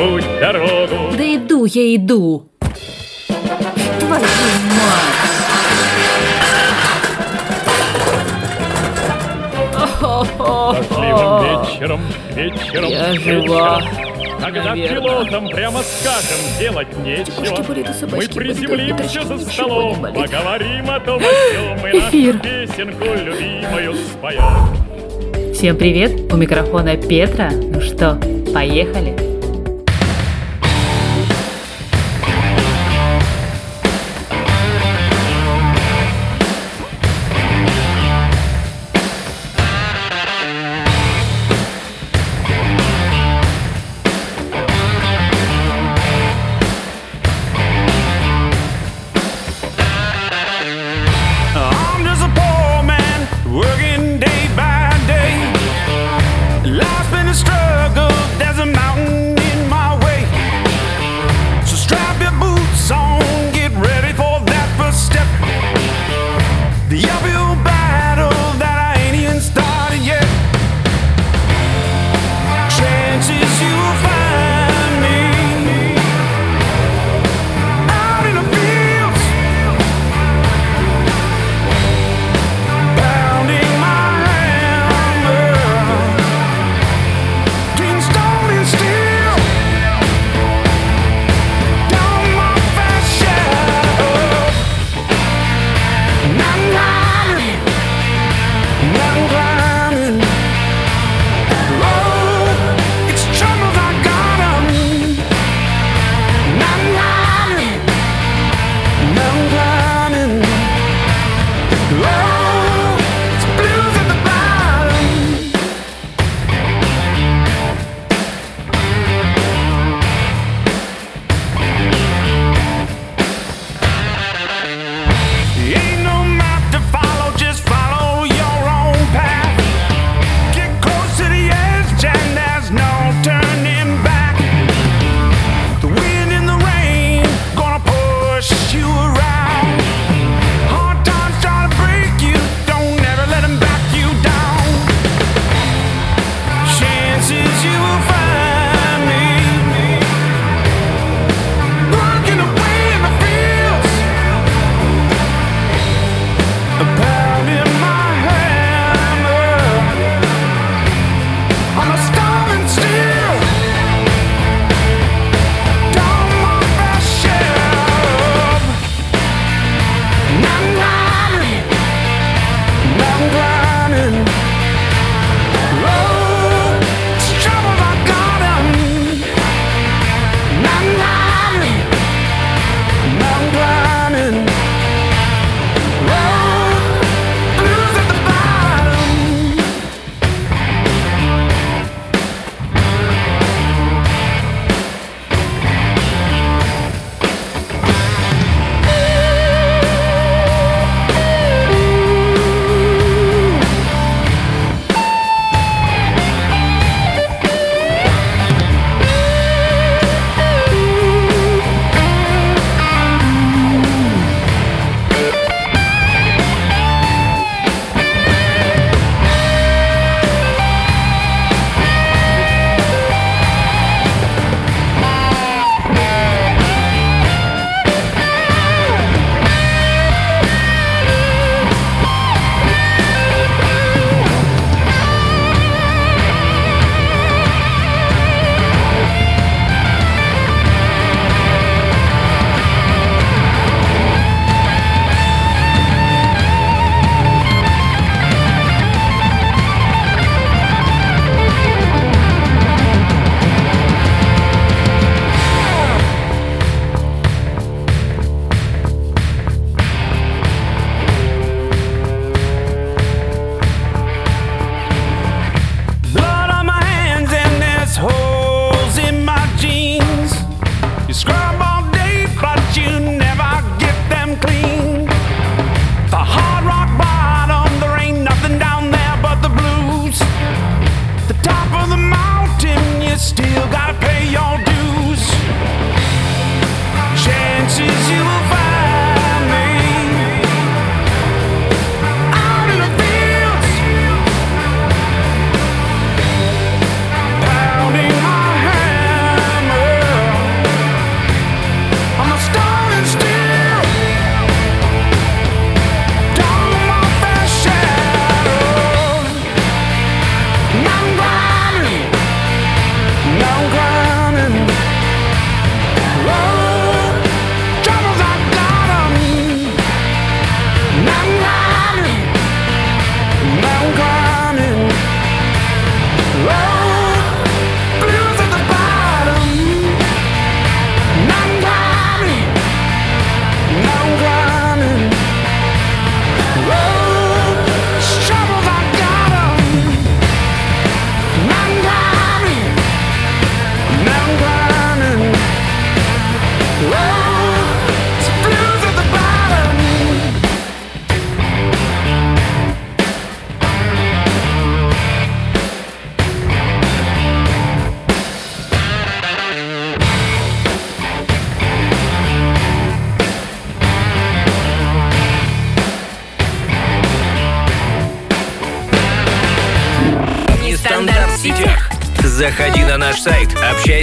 путь, 0.00 0.24
дорогу. 0.40 1.12
Да 1.16 1.24
иду 1.34 1.64
я, 1.66 1.94
иду. 1.96 2.46
Твою 3.98 4.22
мать! 4.22 5.20
Дождливым 10.72 11.42
вечером, 11.42 12.00
вечером, 12.34 12.90
я 12.90 13.12
вечером. 13.12 13.42
жива. 13.42 13.82
Когда 14.40 14.70
Наверное. 14.70 15.00
пилотам 15.00 15.48
прямо 15.48 15.82
скажем 15.82 16.38
делать 16.58 16.88
нечего, 17.04 17.62
мы 18.16 18.26
приземлимся 18.26 19.22
за 19.22 19.38
столом, 19.38 20.00
поговорим 20.00 20.90
о 20.90 21.00
том, 21.00 21.18
о 21.18 21.52
чем 21.52 21.80
мы 21.82 21.90
Эфир. 21.90 22.34
нашу 22.36 22.48
песенку 22.48 23.04
любимую 23.04 23.94
споем. 23.96 25.52
Всем 25.52 25.76
привет! 25.76 26.32
У 26.32 26.36
микрофона 26.36 26.96
Петра. 26.96 27.50
Ну 27.52 27.82
что, 27.82 28.18
поехали? 28.54 29.29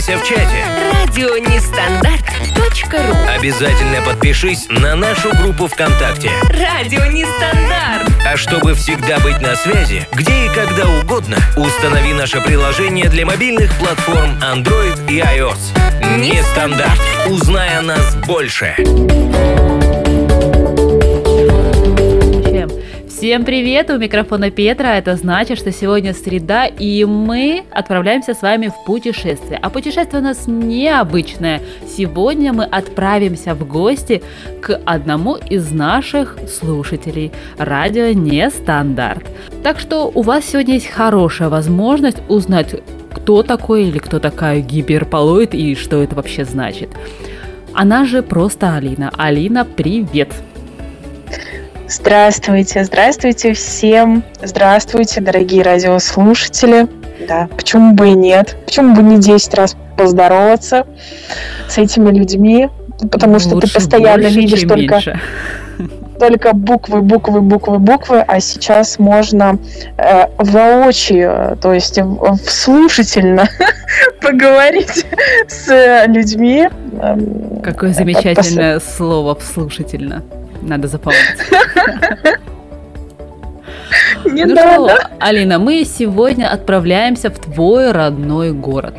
Общайся 0.07 0.17
в 0.17 0.23
чате. 0.23 0.63
Радионестандарт.ру 1.03 3.17
Обязательно 3.35 4.01
подпишись 4.01 4.67
на 4.69 4.95
нашу 4.95 5.35
группу 5.35 5.67
ВКонтакте. 5.67 6.31
Радио 6.49 7.05
Нестандарт. 7.05 8.09
А 8.25 8.37
чтобы 8.37 8.73
всегда 8.75 9.19
быть 9.19 9.41
на 9.41 9.55
связи, 9.55 10.07
где 10.13 10.45
и 10.45 10.49
когда 10.49 10.87
угодно, 10.87 11.37
установи 11.55 12.13
наше 12.13 12.41
приложение 12.41 13.09
для 13.09 13.25
мобильных 13.25 13.73
платформ 13.77 14.37
Android 14.39 15.09
и 15.09 15.19
iOS. 15.19 15.57
Нестандарт. 16.17 17.01
Узнай 17.27 17.77
о 17.77 17.81
нас 17.81 18.15
больше. 18.27 18.75
Всем- 23.17 23.45
привет, 23.45 23.89
у 23.89 23.97
микрофона 23.97 24.51
Петра, 24.51 24.95
это 24.95 25.15
значит, 25.15 25.57
что 25.57 25.71
сегодня 25.71 26.13
среда, 26.13 26.67
и 26.67 27.03
мы 27.03 27.63
отправляемся 27.71 28.35
с 28.35 28.43
вами 28.43 28.67
в 28.67 28.85
путешествие. 28.85 29.57
А 29.59 29.71
путешествие 29.71 30.21
у 30.21 30.23
нас 30.23 30.45
необычное. 30.45 31.63
Сегодня 31.87 32.53
мы 32.53 32.65
отправимся 32.65 33.55
в 33.55 33.67
гости 33.67 34.21
к 34.61 34.79
одному 34.85 35.35
из 35.35 35.71
наших 35.71 36.37
слушателей. 36.47 37.31
Радио 37.57 38.11
Нестандарт. 38.13 39.25
Так 39.63 39.79
что 39.79 40.11
у 40.13 40.21
вас 40.21 40.45
сегодня 40.45 40.75
есть 40.75 40.91
хорошая 40.91 41.49
возможность 41.49 42.21
узнать, 42.29 42.75
кто 43.11 43.41
такой 43.41 43.85
или 43.85 43.97
кто 43.97 44.19
такая 44.19 44.61
гиперполоид 44.61 45.55
и 45.55 45.73
что 45.73 46.03
это 46.03 46.13
вообще 46.13 46.45
значит. 46.45 46.89
Она 47.73 48.05
же 48.05 48.21
просто 48.21 48.75
Алина. 48.75 49.11
Алина, 49.17 49.65
привет! 49.65 50.29
Здравствуйте, 51.89 52.83
здравствуйте 52.83 53.53
всем. 53.53 54.23
Здравствуйте, 54.43 55.21
дорогие 55.21 55.63
радиослушатели. 55.63 56.87
Да, 57.25 57.47
почему 57.55 57.93
бы 57.93 58.09
и 58.09 58.13
нет? 58.13 58.57
Почему 58.65 58.93
бы 58.93 59.01
не 59.01 59.17
10 59.17 59.53
раз 59.53 59.77
поздороваться 59.95 60.85
с 61.69 61.77
этими 61.77 62.11
людьми? 62.11 62.69
Потому 63.09 63.39
что 63.39 63.55
Лучше 63.55 63.67
ты 63.67 63.73
постоянно 63.75 64.23
больше, 64.23 64.39
видишь 64.39 64.59
чем 64.61 64.69
только, 64.69 64.93
меньше. 64.95 65.19
только 66.19 66.53
буквы, 66.53 67.01
буквы, 67.01 67.41
буквы, 67.41 67.79
буквы, 67.79 68.19
а 68.19 68.39
сейчас 68.41 68.99
можно 68.99 69.57
э, 69.97 70.25
воочию, 70.37 71.57
то 71.61 71.73
есть 71.73 71.99
вслушательно 72.45 73.47
поговорить 74.21 75.05
с 75.47 76.05
людьми. 76.07 76.67
Эм, 77.01 77.61
Какое 77.61 77.91
это 77.91 77.99
замечательное 77.99 78.79
слово 78.81 79.35
«вслушательно». 79.35 80.23
Надо 80.61 80.87
запомнить. 80.87 81.19
Не 84.25 84.45
ну 84.45 84.55
надо. 84.55 84.89
что, 84.89 85.09
Алина, 85.19 85.59
мы 85.59 85.85
сегодня 85.85 86.51
отправляемся 86.51 87.29
в 87.29 87.39
твой 87.39 87.91
родной 87.91 88.51
город. 88.51 88.95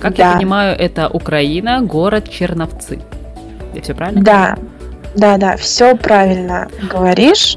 Как 0.00 0.18
я 0.18 0.30
Да. 0.32 0.36
понимаю, 0.36 0.76
это 0.78 1.08
Украина, 1.08 1.80
город 1.82 2.28
Черновцы. 2.30 3.00
Я 3.74 3.82
все 3.82 3.94
правильно? 3.94 4.22
Да, 4.22 4.56
да, 5.14 5.36
да, 5.38 5.56
все 5.56 5.96
правильно 5.96 6.68
говоришь. 6.90 7.56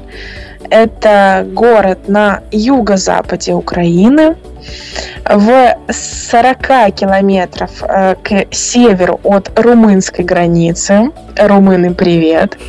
Это 0.70 1.46
город 1.52 2.08
на 2.08 2.42
юго-западе 2.50 3.52
Украины, 3.52 4.36
в 5.24 5.76
40 5.88 6.94
километров 6.94 7.70
э, 7.82 8.14
к 8.22 8.54
северу 8.54 9.20
от 9.22 9.50
румынской 9.58 10.24
границы. 10.24 11.10
Румыны, 11.36 11.94
привет. 11.94 12.58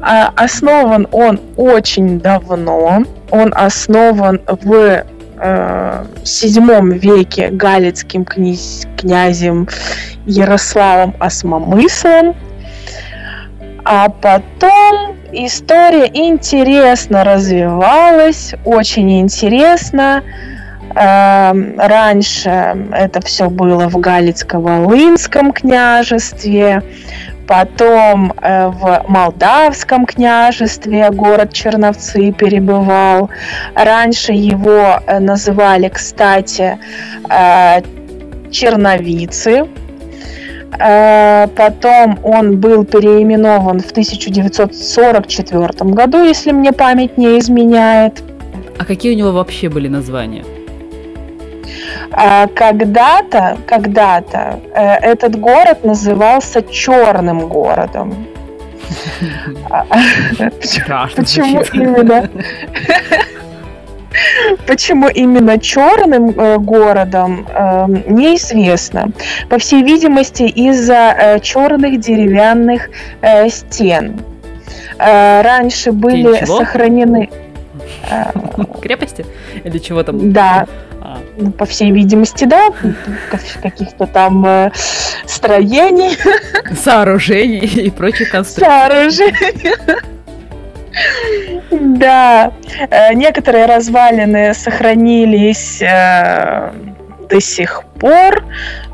А 0.00 0.32
Основан 0.36 1.08
он 1.10 1.40
очень 1.56 2.20
давно. 2.20 3.02
Он 3.30 3.52
основан 3.56 4.40
в 4.46 5.04
э, 5.36 6.04
седьмом 6.22 6.90
веке 6.92 7.48
галицким 7.50 8.24
князем 8.24 9.68
Ярославом 10.26 11.14
Осмомыслом. 11.18 12.36
А 13.84 14.08
потом 14.08 15.16
история 15.32 16.10
интересно 16.12 17.22
развивалась, 17.22 18.54
очень 18.64 19.20
интересно. 19.20 20.22
Эм, 20.94 21.78
Раньше 21.78 22.88
это 22.92 23.20
все 23.20 23.50
было 23.50 23.88
в 23.88 23.96
Галицко-Волынском 23.98 25.52
княжестве, 25.52 26.82
потом 27.46 28.32
э, 28.40 28.68
в 28.68 29.04
Молдавском 29.08 30.06
княжестве 30.06 31.10
город 31.10 31.52
Черновцы 31.52 32.32
перебывал. 32.32 33.28
Раньше 33.74 34.32
его 34.32 35.00
э, 35.06 35.18
называли, 35.18 35.88
кстати, 35.88 36.78
э, 37.28 37.82
Черновицы. 38.50 39.66
Э, 40.78 41.46
Потом 41.56 42.18
он 42.22 42.58
был 42.58 42.84
переименован 42.84 43.80
в 43.80 43.90
1944 43.90 45.90
году, 45.90 46.22
если 46.22 46.52
мне 46.52 46.72
память 46.72 47.18
не 47.18 47.38
изменяет. 47.38 48.22
А 48.78 48.84
какие 48.84 49.14
у 49.14 49.16
него 49.16 49.32
вообще 49.32 49.68
были 49.68 49.88
названия? 49.88 50.44
А 52.12 52.46
Когда-то, 52.48 53.56
когда-то 53.66 54.60
э, 54.74 54.94
этот 55.12 55.38
город 55.38 55.84
назывался 55.84 56.62
Черным 56.62 57.48
городом. 57.48 58.26
А, 59.70 59.86
Почему 61.16 61.62
именно? 61.72 62.28
Почему 64.66 65.08
именно 65.08 65.58
черным 65.58 66.30
э, 66.30 66.58
городом, 66.58 67.46
э, 67.48 67.86
неизвестно. 68.08 69.10
По 69.48 69.58
всей 69.58 69.82
видимости, 69.82 70.42
из-за 70.42 71.38
черных 71.42 72.00
деревянных 72.00 72.88
э, 73.20 73.48
стен. 73.48 74.20
Э, 74.98 75.42
раньше 75.42 75.92
были 75.92 76.44
сохранены, 76.44 77.28
э, 78.10 78.24
Крепости? 78.80 79.24
Или 79.64 79.78
чего 79.78 80.02
там? 80.02 80.32
да, 80.32 80.66
А, 81.00 81.18
ну, 81.36 81.50
по 81.52 81.64
всей 81.66 81.90
видимости, 81.90 82.44
да, 82.44 82.70
ка- 83.30 83.38
каких-то 83.62 84.06
там 84.06 84.44
э, 84.46 84.70
строений, 85.26 86.16
сооружений 86.76 87.66
и 87.86 87.90
прочих 87.90 88.30
конструкций. 88.30 88.72
сооружений. 89.10 89.74
Да, 91.70 92.52
э, 92.90 93.14
некоторые 93.14 93.66
развалины 93.66 94.54
сохранились 94.54 95.82
э, 95.82 96.72
до 97.28 97.40
сих 97.40 97.84
пор, 97.98 98.44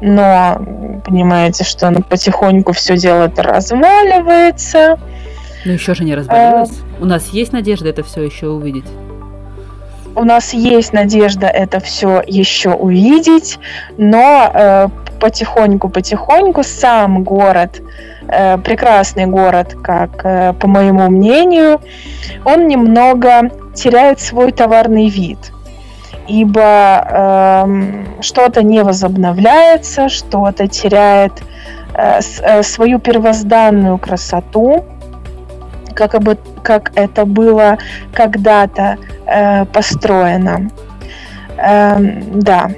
но 0.00 0.62
понимаете, 1.04 1.64
что 1.64 1.90
ну, 1.90 2.02
потихоньку 2.02 2.72
все 2.72 2.96
дело 2.96 3.24
это 3.24 3.42
разваливается. 3.42 4.98
Ну 5.64 5.72
еще 5.72 5.94
же 5.94 6.04
не 6.04 6.14
развалилось. 6.14 6.70
У 7.00 7.04
нас 7.04 7.28
есть 7.28 7.52
надежда 7.52 7.88
это 7.88 8.02
все 8.02 8.22
еще 8.22 8.48
увидеть. 8.48 8.86
У 10.16 10.24
нас 10.24 10.52
есть 10.52 10.92
надежда 10.92 11.46
это 11.46 11.80
все 11.80 12.22
еще 12.26 12.70
увидеть, 12.70 13.58
но 13.96 14.50
э, 14.52 14.88
потихоньку-потихоньку 15.20 16.62
сам 16.64 17.22
город, 17.22 17.80
э, 17.80 18.19
прекрасный 18.58 19.26
город, 19.26 19.76
как 19.82 20.24
э, 20.24 20.52
по 20.52 20.66
моему 20.66 21.08
мнению, 21.08 21.80
он 22.44 22.68
немного 22.68 23.50
теряет 23.74 24.20
свой 24.20 24.52
товарный 24.52 25.08
вид. 25.08 25.52
Ибо 26.28 27.64
эм, 27.64 28.22
что-то 28.22 28.62
не 28.62 28.84
возобновляется, 28.84 30.08
что-то 30.08 30.68
теряет 30.68 31.32
э, 31.94 32.20
э, 32.42 32.62
свою 32.62 33.00
первозданную 33.00 33.98
красоту, 33.98 34.84
как, 35.94 36.14
обы- 36.14 36.38
как 36.62 36.92
это 36.94 37.24
было 37.24 37.78
когда-то 38.12 38.96
э, 39.26 39.64
построено. 39.66 40.70
Эм, 41.56 42.40
да, 42.40 42.70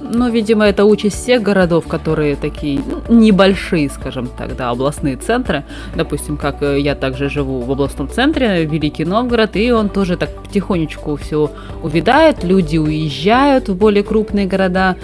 Ну, 0.00 0.30
видимо, 0.30 0.64
это 0.64 0.84
участь 0.84 1.16
всех 1.16 1.42
городов, 1.42 1.86
которые 1.86 2.36
такие 2.36 2.80
ну, 3.08 3.14
небольшие, 3.18 3.88
скажем 3.90 4.28
так, 4.38 4.56
да, 4.56 4.70
областные 4.70 5.16
центры. 5.16 5.64
Допустим, 5.94 6.36
как 6.36 6.62
э, 6.62 6.80
я 6.80 6.94
также 6.94 7.28
живу 7.28 7.60
в 7.60 7.70
областном 7.70 8.08
центре, 8.08 8.64
Великий 8.64 9.04
Новгород, 9.04 9.56
и 9.56 9.70
он 9.72 9.88
тоже 9.88 10.16
так 10.16 10.30
потихонечку 10.42 11.16
все 11.16 11.50
увядает, 11.82 12.44
люди 12.44 12.78
уезжают 12.78 13.68
в 13.68 13.76
более 13.76 14.02
крупные 14.02 14.46
города. 14.46 14.96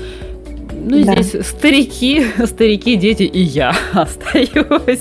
Ну, 0.72 1.04
Да. 1.04 1.20
здесь 1.20 1.46
старики, 1.46 2.26
старики, 2.46 2.96
дети 2.96 3.22
и 3.24 3.40
я 3.40 3.74
остаюсь. 3.92 5.00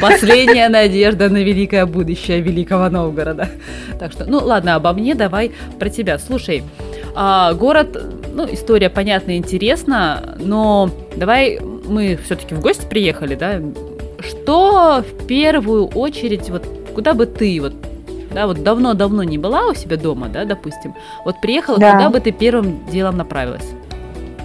Последняя 0.00 0.68
надежда 0.68 1.28
на 1.28 1.38
великое 1.38 1.86
будущее 1.86 2.40
Великого 2.40 2.88
Новгорода. 2.88 3.48
Так 3.98 4.12
что, 4.12 4.24
ну 4.24 4.38
ладно, 4.38 4.74
обо 4.74 4.92
мне 4.92 5.14
давай 5.14 5.52
про 5.78 5.88
тебя. 5.88 6.18
Слушай, 6.18 6.64
а, 7.14 7.52
город, 7.54 8.02
ну, 8.34 8.46
история 8.50 8.88
понятна 8.90 9.32
и 9.32 9.36
интересна, 9.36 10.36
но 10.38 10.90
давай 11.16 11.60
мы 11.60 12.18
все-таки 12.24 12.54
в 12.54 12.60
гости 12.60 12.86
приехали, 12.86 13.34
да? 13.34 13.60
Что 14.20 15.02
в 15.02 15.26
первую 15.26 15.86
очередь, 15.88 16.48
вот 16.50 16.66
куда 16.94 17.14
бы 17.14 17.26
ты 17.26 17.60
вот 17.60 17.74
да, 18.32 18.46
вот 18.46 18.62
давно-давно 18.62 19.22
не 19.24 19.36
была 19.36 19.66
у 19.66 19.74
себя 19.74 19.96
дома, 19.98 20.28
да, 20.28 20.44
допустим, 20.46 20.94
вот 21.24 21.40
приехала, 21.42 21.78
Да. 21.78 21.92
куда 21.92 22.08
бы 22.08 22.20
ты 22.20 22.32
первым 22.32 22.80
делом 22.90 23.18
направилась? 23.18 23.64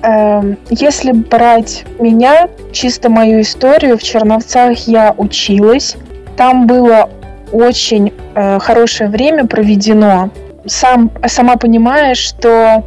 Эм, 0.03 0.57
Если 0.69 1.11
брать 1.11 1.85
меня, 1.99 2.49
чисто 2.71 3.09
мою 3.09 3.41
историю, 3.41 3.97
в 3.97 4.03
Черновцах 4.03 4.77
я 4.87 5.13
училась. 5.17 5.95
Там 6.35 6.67
было 6.67 7.09
очень 7.51 8.13
э, 8.35 8.59
хорошее 8.59 9.09
время 9.09 9.47
проведено. 9.47 10.29
Сам, 10.67 11.11
сама 11.27 11.55
понимаешь, 11.55 12.17
что 12.17 12.83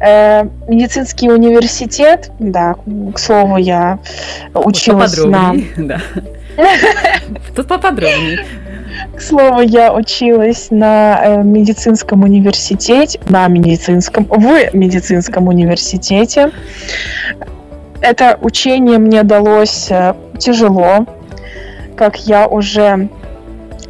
э, 0.00 0.44
медицинский 0.68 1.30
университет, 1.30 2.30
да, 2.38 2.76
к 3.14 3.18
слову, 3.18 3.56
я 3.56 3.98
Вот 4.52 4.66
училась 4.66 5.16
на... 5.18 5.52
поподробнее, 5.52 5.66
да. 5.76 6.00
Тут 7.56 7.68
поподробнее. 7.68 8.44
К 9.16 9.20
слову, 9.20 9.60
я 9.60 9.92
училась 9.92 10.68
на 10.70 11.20
э, 11.22 11.42
медицинском 11.42 12.22
университете, 12.22 13.20
на 13.28 13.48
медицинском, 13.48 14.24
в 14.24 14.70
медицинском 14.72 15.48
университете. 15.48 16.50
Это 18.00 18.38
учение 18.40 18.98
мне 18.98 19.22
далось 19.22 19.90
э, 19.90 20.14
тяжело, 20.38 21.06
как 21.96 22.16
я 22.26 22.46
уже 22.46 23.08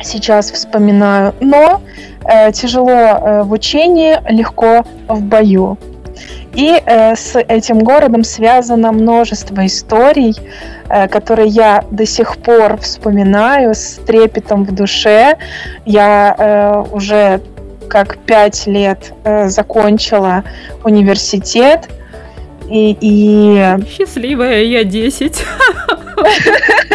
сейчас 0.06 0.50
вспоминаю, 0.50 1.34
но 1.40 1.82
э, 2.24 2.52
тяжело 2.52 2.90
э, 2.90 3.42
в 3.42 3.52
учении, 3.52 4.16
легко 4.30 4.84
в 5.08 5.22
бою. 5.22 5.78
И 6.54 6.80
э, 6.84 7.16
с 7.16 7.36
этим 7.36 7.80
городом 7.80 8.22
связано 8.22 8.92
множество 8.92 9.66
историй, 9.66 10.34
э, 10.88 11.08
которые 11.08 11.48
я 11.48 11.84
до 11.90 12.06
сих 12.06 12.36
пор 12.36 12.76
вспоминаю 12.76 13.74
с 13.74 13.98
трепетом 14.06 14.64
в 14.64 14.72
душе. 14.72 15.36
Я 15.84 16.34
э, 16.38 16.94
уже 16.94 17.40
как 17.88 18.18
пять 18.18 18.66
лет 18.66 19.12
э, 19.24 19.48
закончила 19.48 20.44
университет. 20.84 21.88
И, 22.70 22.96
и 23.00 23.76
Счастливая 23.88 24.62
я 24.62 24.84
10. 24.84 25.44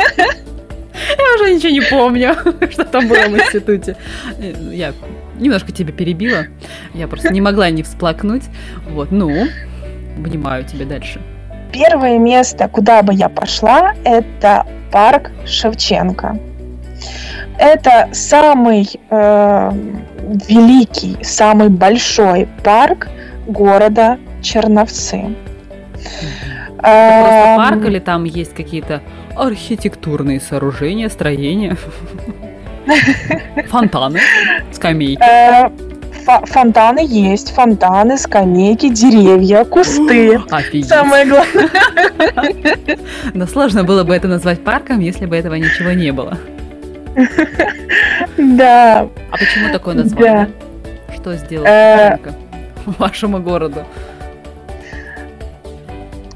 Я 1.18 1.36
уже 1.36 1.53
ничего 1.56 1.70
не 1.72 1.82
помню, 1.82 2.36
что 2.72 2.84
там 2.86 3.08
было 3.08 3.24
в 3.27 3.38
институте. 3.38 3.96
Э, 4.38 4.53
Я 4.72 4.94
немножко 5.39 5.72
тебя 5.72 5.94
перебила. 5.94 6.46
Я 6.94 7.08
просто 7.08 7.34
не 7.34 7.41
могла 7.41 7.70
не 7.70 7.84
всплакнуть. 7.84 8.44
Вот, 8.89 9.12
ну, 9.12 9.48
понимаю 10.24 10.63
тебя 10.65 10.86
дальше. 10.86 11.22
первое 11.72 12.18
место, 12.18 12.68
куда 12.68 13.01
бы 13.03 13.13
я 13.13 13.29
пошла, 13.29 13.94
это 14.03 14.65
парк 14.91 15.32
Шевченко. 15.46 16.38
Это 17.58 18.10
самый 18.13 18.88
э, 19.10 19.72
великий, 20.48 21.18
самый 21.24 21.70
большой 21.70 22.48
парк 22.63 23.08
города 23.48 24.18
Черновцы. 24.41 25.36
Это 26.82 27.20
просто 27.22 27.50
Эм, 27.50 27.58
парк 27.58 27.86
или 27.86 28.00
там 28.00 28.24
есть 28.24 28.53
какие-то 28.56 29.01
архитектурные 29.39 30.39
сооружения, 30.39 31.10
строения? 31.10 31.75
Фонтаны, 33.69 34.19
скамейки. 34.72 35.22
э, 35.22 35.69
фонтаны 36.46 37.01
есть, 37.08 37.51
фонтаны, 37.53 38.17
скамейки, 38.17 38.89
деревья, 38.89 39.63
кусты. 39.63 40.38
Офигеть. 40.51 40.88
Самое 40.88 41.25
главное. 41.25 41.69
Но 43.34 43.46
сложно 43.48 43.84
было 43.84 44.03
бы 44.03 44.15
это 44.15 44.27
назвать 44.27 44.63
парком, 44.63 45.00
если 45.00 45.25
бы 45.25 45.36
этого 45.38 45.55
ничего 45.55 45.91
не 45.91 46.12
было. 46.12 46.38
Да. 48.38 49.08
А 49.31 49.38
почему 49.38 49.72
такое 49.74 49.96
название? 49.96 50.50
Что 51.15 51.36
сделал 51.36 51.65
Э, 51.67 52.12
Шевченко 52.17 52.34
вашему 52.98 53.39
городу? 53.39 53.84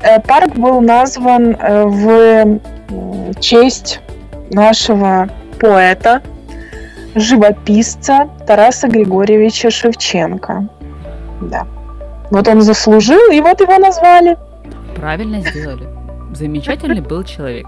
Э, 0.01 0.19
Парк 0.19 0.55
был 0.55 0.81
назван 0.81 1.55
в 1.55 2.60
честь 3.39 3.99
нашего 4.51 5.29
поэта, 5.59 6.21
живописца 7.15 8.29
Тараса 8.47 8.87
Григорьевича 8.87 9.69
Шевченко. 9.69 10.67
Да. 11.41 11.67
Вот 12.31 12.47
он 12.47 12.61
заслужил, 12.61 13.31
и 13.31 13.39
вот 13.41 13.61
его 13.61 13.77
назвали. 13.77 14.37
Правильно 14.95 15.41
сделали. 15.41 15.87
Замечательный 16.33 17.01
был 17.01 17.23
человек. 17.23 17.67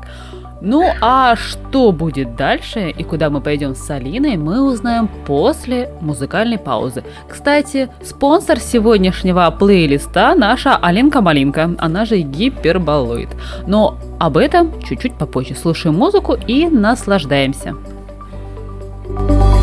Ну 0.62 0.90
а 1.02 1.36
что 1.36 1.92
будет 1.92 2.36
дальше 2.36 2.90
и 2.90 3.04
куда 3.04 3.30
мы 3.30 3.42
пойдем 3.42 3.76
с 3.76 3.90
Алиной, 3.90 4.38
мы 4.38 4.62
узнаем 4.62 5.10
после 5.26 5.92
музыкальной 6.02 6.58
паузы. 6.58 7.04
Кстати, 7.28 7.90
спонсор 8.04 8.60
сегодняшнего 8.60 9.50
плейлиста 9.52 10.34
наша 10.36 10.76
Алинка 10.76 11.22
Малинка, 11.22 11.76
она 11.78 12.06
же 12.06 12.20
Гиперболоид. 12.20 13.30
Но 13.68 13.98
об 14.20 14.38
этом 14.38 14.82
чуть-чуть 14.82 15.14
попозже. 15.16 15.56
Слушаем 15.56 15.96
музыку 15.96 16.38
и 16.48 16.68
наслаждаемся. 16.68 17.76
Mesmerize, 19.08 19.55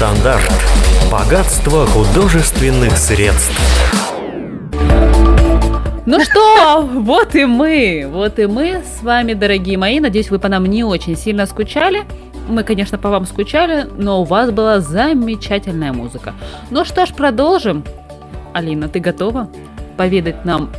Радио 0.00 0.14
Нестандарт. 0.14 0.52
Богатство 1.10 1.86
художественных 1.86 2.96
средств. 2.96 3.52
Ну 6.06 6.20
что, 6.20 6.88
вот 6.92 7.34
и 7.34 7.44
мы, 7.44 8.08
вот 8.10 8.38
и 8.38 8.46
мы 8.46 8.82
с 8.82 9.02
вами, 9.02 9.34
дорогие 9.34 9.76
мои. 9.76 10.00
Надеюсь, 10.00 10.30
вы 10.30 10.38
по 10.38 10.48
нам 10.48 10.66
не 10.66 10.84
очень 10.84 11.16
сильно 11.16 11.46
скучали. 11.46 12.04
Мы, 12.48 12.62
конечно, 12.62 12.98
по 12.98 13.10
вам 13.10 13.26
скучали, 13.26 13.86
но 13.96 14.22
у 14.22 14.24
вас 14.24 14.50
была 14.50 14.80
замечательная 14.80 15.92
музыка. 15.92 16.34
Ну 16.70 16.84
что 16.84 17.04
ж, 17.06 17.10
продолжим. 17.10 17.84
Алина, 18.52 18.88
ты 18.88 19.00
готова 19.00 19.48
поведать 19.96 20.44
нам 20.44 20.70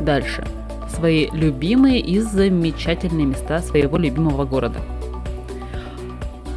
дальше 0.00 0.46
свои 0.94 1.28
любимые 1.32 2.00
и 2.00 2.20
замечательные 2.20 3.26
места 3.26 3.60
своего 3.60 3.96
любимого 3.96 4.44
города? 4.44 4.80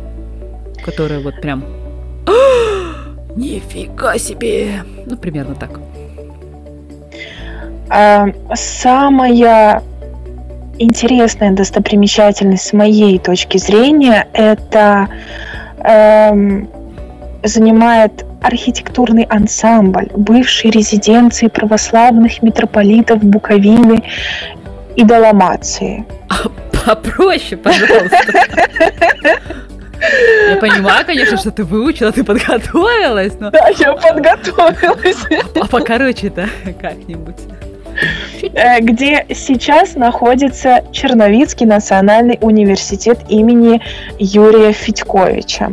Которая 0.84 1.20
вот 1.20 1.40
прям... 1.40 1.62
Нифига 3.36 4.18
себе! 4.18 4.82
Ну, 5.06 5.16
примерно 5.16 5.54
так. 5.54 5.78
А, 7.88 8.26
Самая 8.56 9.80
интересная 10.78 11.52
достопримечательность 11.52 12.66
с 12.66 12.72
моей 12.72 13.18
точки 13.18 13.58
зрения 13.58 14.26
это 14.32 15.08
эм, 15.78 16.68
занимает 17.42 18.24
архитектурный 18.42 19.24
ансамбль 19.24 20.08
бывшей 20.14 20.70
резиденции 20.70 21.48
православных 21.48 22.42
митрополитов 22.42 23.22
Буковины 23.22 24.02
и 24.96 25.04
Далмации. 25.04 26.04
Попроще, 26.84 27.56
пожалуйста. 27.56 28.18
Я 30.50 30.56
понимаю, 30.56 31.06
конечно, 31.06 31.38
что 31.38 31.50
ты 31.50 31.64
выучила, 31.64 32.12
ты 32.12 32.24
подготовилась, 32.24 33.32
но 33.40 33.50
Да, 33.50 33.68
я 33.78 33.94
подготовилась. 33.94 35.16
а 35.54 35.66
покороче-то 35.66 36.46
как-нибудь. 36.78 37.36
Э, 38.52 38.80
где 38.80 39.26
сейчас 39.34 39.94
находится 39.94 40.82
Черновицкий 40.92 41.66
национальный 41.66 42.38
университет 42.40 43.18
имени 43.28 43.80
Юрия 44.18 44.72
Федьковича. 44.72 45.72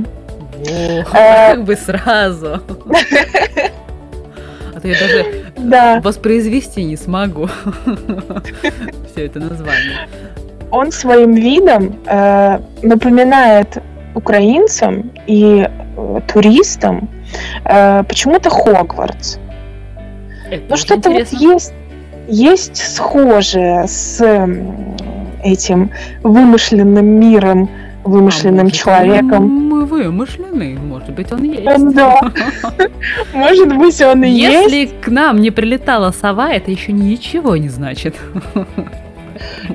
Ох, 0.62 1.16
Э. 1.16 1.52
как 1.56 1.64
бы 1.66 1.76
сразу. 1.76 2.62
А 4.74 4.80
то 4.80 4.88
я 4.88 5.00
даже 5.00 5.26
Да, 5.58 6.02
воспроизвести 6.04 6.84
не 6.84 6.96
смогу 6.98 7.50
все 9.12 9.26
это 9.26 9.40
название. 9.40 10.08
он 10.72 10.92
своим 10.92 11.34
видом 11.34 12.00
э, 12.06 12.60
напоминает 12.82 13.78
украинцам 14.16 15.12
и 15.28 15.68
э, 15.98 16.20
туристам 16.32 17.10
э, 17.66 18.04
почему-то 18.04 18.50
Хогвартс. 18.50 19.38
Это 20.50 20.64
Ну 20.70 20.78
что-то 20.78 21.10
вот 21.12 21.28
есть, 21.32 21.74
есть 22.28 22.78
схожее 22.78 23.86
с 23.88 24.22
этим 25.44 25.92
вымышленным 26.24 27.06
миром, 27.06 27.70
вымышленным 28.04 28.60
А 28.60 28.64
может, 28.64 28.78
человеком. 28.78 29.46
Мы 29.46 29.86
вымышленный, 29.86 30.78
может 30.78 31.12
быть, 31.12 31.32
он 31.32 31.44
есть. 31.44 31.96
Да. 31.96 32.22
Может 33.34 33.76
быть, 33.78 34.02
он 34.02 34.24
и 34.24 34.30
есть. 34.30 34.72
Если 34.72 34.86
к 34.86 35.08
нам 35.08 35.42
не 35.42 35.52
прилетала 35.52 36.12
сова, 36.12 36.52
это 36.52 36.72
еще 36.72 36.92
ничего 36.92 37.58
не 37.58 37.70
значит. 37.70 38.16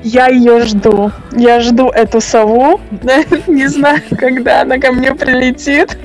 Я 0.05 0.29
ее 0.29 0.61
жду. 0.63 1.11
Я 1.33 1.61
жду 1.61 1.89
эту 1.89 2.21
сову. 2.21 2.81
Не 3.49 3.67
знаю, 3.69 4.01
когда 4.17 4.63
она 4.63 4.79
ко 4.79 4.93
мне 4.93 5.13
прилетит. 5.15 5.99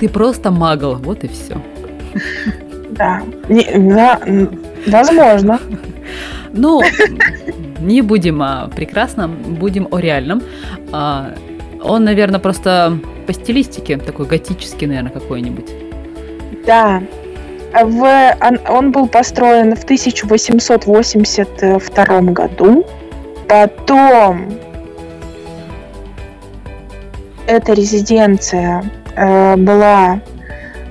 Ты 0.00 0.08
просто 0.08 0.50
магл, 0.50 0.94
вот 0.94 1.22
и 1.24 1.28
все. 1.28 1.60
Да. 2.90 3.20
Не- 3.48 3.94
да, 3.94 4.18
м, 4.26 4.50
Возможно. 4.88 5.60
Ну, 6.52 6.82
не 7.80 8.02
будем 8.02 8.42
о 8.42 8.68
прекрасном, 8.74 9.36
будем 9.60 9.88
о 9.90 9.98
реальном. 9.98 10.42
А, 10.92 11.34
Он, 11.82 12.04
наверное, 12.04 12.40
просто 12.40 12.98
по 13.26 13.32
стилистике 13.32 13.96
такой 13.98 14.26
готический, 14.26 14.86
наверное, 14.86 15.12
какой-нибудь. 15.12 15.66
Да. 16.66 17.02
В, 17.72 18.36
он, 18.40 18.58
он 18.68 18.92
был 18.92 19.08
построен 19.08 19.74
в 19.76 19.84
1882 19.84 22.20
году. 22.32 22.84
Потом 23.46 24.52
эта 27.46 27.72
резиденция 27.72 28.84
э, 29.16 29.56
была 29.56 30.20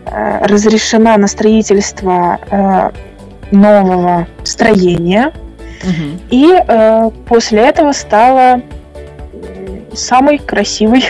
э, 0.05 0.45
разрешена 0.45 1.17
на 1.17 1.27
строительство 1.27 2.39
э, 2.49 2.89
нового 3.51 4.27
строения. 4.43 5.31
Мгм. 5.83 6.19
И 6.31 6.51
э, 6.67 7.09
после 7.27 7.61
этого 7.61 7.91
стала 7.91 8.61
самой 9.93 10.37
красивой 10.39 11.03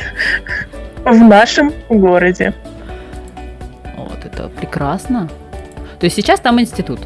в 1.06 1.15
нашем 1.15 1.71
городе. 1.89 2.54
Вот 3.97 4.23
это 4.26 4.50
прекрасно. 4.50 5.30
То 6.00 6.06
есть 6.06 6.15
сейчас 6.15 6.39
там 6.39 6.60
институт. 6.60 7.00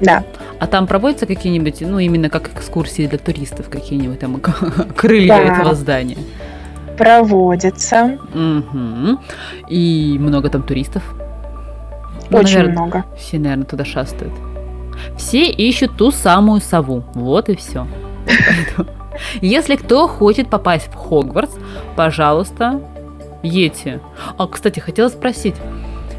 Да. 0.00 0.22
А 0.58 0.66
там 0.66 0.86
проводятся 0.86 1.26
какие-нибудь, 1.26 1.80
ну, 1.82 1.98
именно 1.98 2.30
как 2.30 2.48
экскурсии 2.52 3.06
для 3.06 3.18
туристов, 3.18 3.68
какие-нибудь 3.70 4.18
там 4.20 4.40
крылья 4.96 5.28
Да. 5.28 5.40
этого 5.40 5.74
здания. 5.74 6.18
Проводится 6.96 8.18
Мгм. 8.34 9.20
И 9.68 10.16
много 10.18 10.48
там 10.48 10.62
туристов. 10.62 11.02
Ну, 12.30 12.38
очень 12.38 12.58
наверно, 12.58 12.80
много. 12.82 13.04
Все, 13.16 13.38
наверное, 13.38 13.66
туда 13.66 13.84
шастают. 13.84 14.32
Все 15.16 15.46
ищут 15.50 15.96
ту 15.96 16.10
самую 16.10 16.60
сову. 16.60 17.04
Вот 17.14 17.48
и 17.48 17.56
все. 17.56 17.86
Если 19.40 19.76
кто 19.76 20.08
хочет 20.08 20.48
попасть 20.48 20.88
в 20.88 20.94
Хогвартс, 20.94 21.54
пожалуйста, 21.96 22.80
едьте. 23.42 24.00
А, 24.36 24.46
кстати, 24.46 24.80
хотела 24.80 25.08
спросить. 25.08 25.54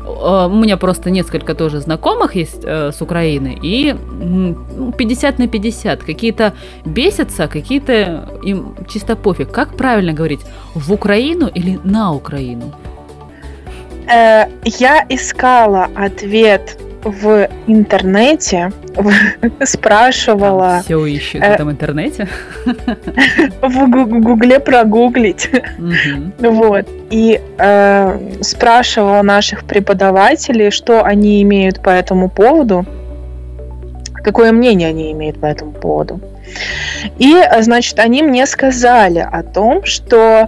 У 0.07 0.49
меня 0.49 0.77
просто 0.77 1.09
несколько 1.11 1.53
тоже 1.53 1.81
знакомых 1.81 2.35
есть 2.35 2.61
э, 2.63 2.91
с 2.93 3.01
Украины, 3.01 3.59
и 3.61 3.89
м, 3.89 4.65
ну, 4.77 4.91
50 4.93 5.37
на 5.37 5.47
50. 5.47 6.01
Какие-то 6.01 6.53
бесятся, 6.85 7.47
какие-то 7.49 8.29
им 8.41 8.73
чисто 8.87 9.17
пофиг. 9.17 9.51
Как 9.51 9.75
правильно 9.75 10.13
говорить? 10.13 10.39
В 10.73 10.93
Украину 10.93 11.47
или 11.47 11.77
на 11.83 12.13
Украину? 12.13 12.73
Э, 14.11 14.45
я 14.63 15.05
искала 15.09 15.87
ответ 15.95 16.77
в 17.03 17.47
интернете, 17.67 18.71
спрашивала 19.63 20.81
Все 20.83 21.05
ищут 21.05 21.41
э, 21.41 21.49
в 21.51 21.53
этом 21.53 21.71
интернете. 21.71 22.27
в 23.61 23.89
гу- 23.89 24.19
гугле 24.21 24.59
прогуглить, 24.59 25.49
Мгм. 25.77 26.33
вот, 26.39 26.85
и 27.09 27.39
э, 27.57 28.19
спрашивала 28.41 29.21
наших 29.21 29.63
преподавателей, 29.65 30.71
что 30.71 31.03
они 31.03 31.41
имеют 31.43 31.81
по 31.81 31.89
этому 31.89 32.29
поводу, 32.29 32.85
какое 34.23 34.51
мнение 34.51 34.89
они 34.89 35.11
имеют 35.11 35.39
по 35.39 35.45
этому 35.45 35.71
поводу. 35.71 36.19
И, 37.19 37.35
значит, 37.61 37.99
они 37.99 38.23
мне 38.23 38.45
сказали 38.45 39.19
о 39.19 39.43
том, 39.43 39.83
что, 39.83 40.47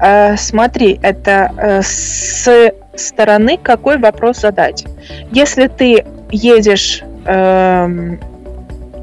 э, 0.00 0.36
смотри, 0.36 0.98
это 1.02 1.52
э, 1.56 1.82
с 1.82 2.72
стороны 3.00 3.58
какой 3.62 3.98
вопрос 3.98 4.40
задать. 4.40 4.84
Если 5.32 5.66
ты 5.66 6.04
едешь, 6.30 7.02
эм, 7.26 8.20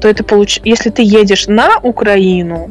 то 0.00 0.08
это 0.08 0.24
получ... 0.24 0.60
Если 0.64 0.90
ты 0.90 1.02
едешь 1.02 1.46
на 1.46 1.78
Украину, 1.82 2.70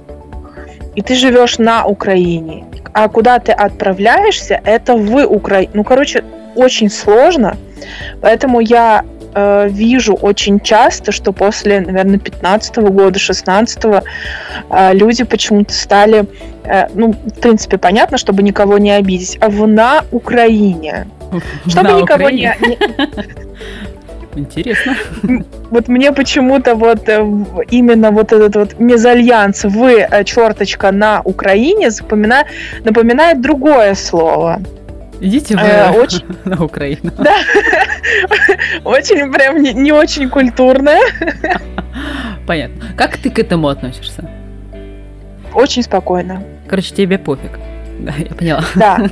и 0.95 1.01
ты 1.01 1.15
живешь 1.15 1.59
на 1.59 1.85
Украине, 1.85 2.65
а 2.93 3.07
куда 3.09 3.37
ты 3.39 3.51
отправляешься, 3.51 4.59
это 4.65 4.95
в 4.95 5.23
Украине. 5.25 5.69
Ну, 5.75 5.83
короче, 5.83 6.23
очень 6.55 6.89
сложно. 6.89 7.55
Поэтому 8.21 8.59
я 8.59 9.05
э, 9.35 9.69
вижу 9.69 10.15
очень 10.15 10.59
часто, 10.59 11.11
что 11.11 11.31
после, 11.31 11.81
наверное, 11.81 12.17
15 12.17 12.77
года, 12.77 13.19
16 13.19 13.85
э, 13.85 14.93
люди 14.93 15.23
почему-то 15.23 15.73
стали, 15.73 16.25
э, 16.63 16.87
ну, 16.95 17.11
в 17.11 17.39
принципе, 17.39 17.77
понятно, 17.77 18.17
чтобы 18.17 18.41
никого 18.41 18.79
не 18.79 18.91
обидеть, 18.91 19.37
а 19.41 19.49
в 19.49 19.67
на 19.67 20.03
Украине. 20.11 21.05
Чтобы 21.67 21.83
На 21.89 22.01
никого 22.01 22.23
Украине. 22.23 22.55
не, 22.61 22.77
Интересно. 24.35 24.95
Вот 25.71 25.87
мне 25.87 26.11
почему-то 26.11 26.75
вот 26.75 27.09
э, 27.09 27.19
именно 27.71 28.11
вот 28.11 28.31
этот 28.31 28.55
вот 28.55 28.79
мезальянс 28.79 29.63
в 29.63 29.83
э, 29.83 30.23
черточка 30.23 30.91
на 30.91 31.21
Украине 31.23 31.87
запомина- 31.89 32.45
напоминает 32.83 33.41
другое 33.41 33.95
слово. 33.95 34.59
Идите 35.19 35.55
вы 35.55 35.61
Э, 35.63 35.89
очень- 35.91 36.23
на 36.45 36.63
Украину. 36.63 37.11
Очень 38.83 39.31
прям 39.33 39.61
не, 39.63 39.73
не 39.73 39.91
очень 39.91 40.29
культурное. 40.29 41.01
Понятно. 42.45 42.85
Как 42.95 43.17
ты 43.17 43.29
к 43.31 43.39
этому 43.39 43.67
относишься? 43.69 44.29
Очень 45.53 45.81
спокойно. 45.83 46.43
Короче, 46.69 46.93
тебе 46.93 47.17
пофиг. 47.17 47.51
Да, 47.99 48.13
я 48.17 48.35
поняла. 48.35 48.63
Да. 48.75 49.09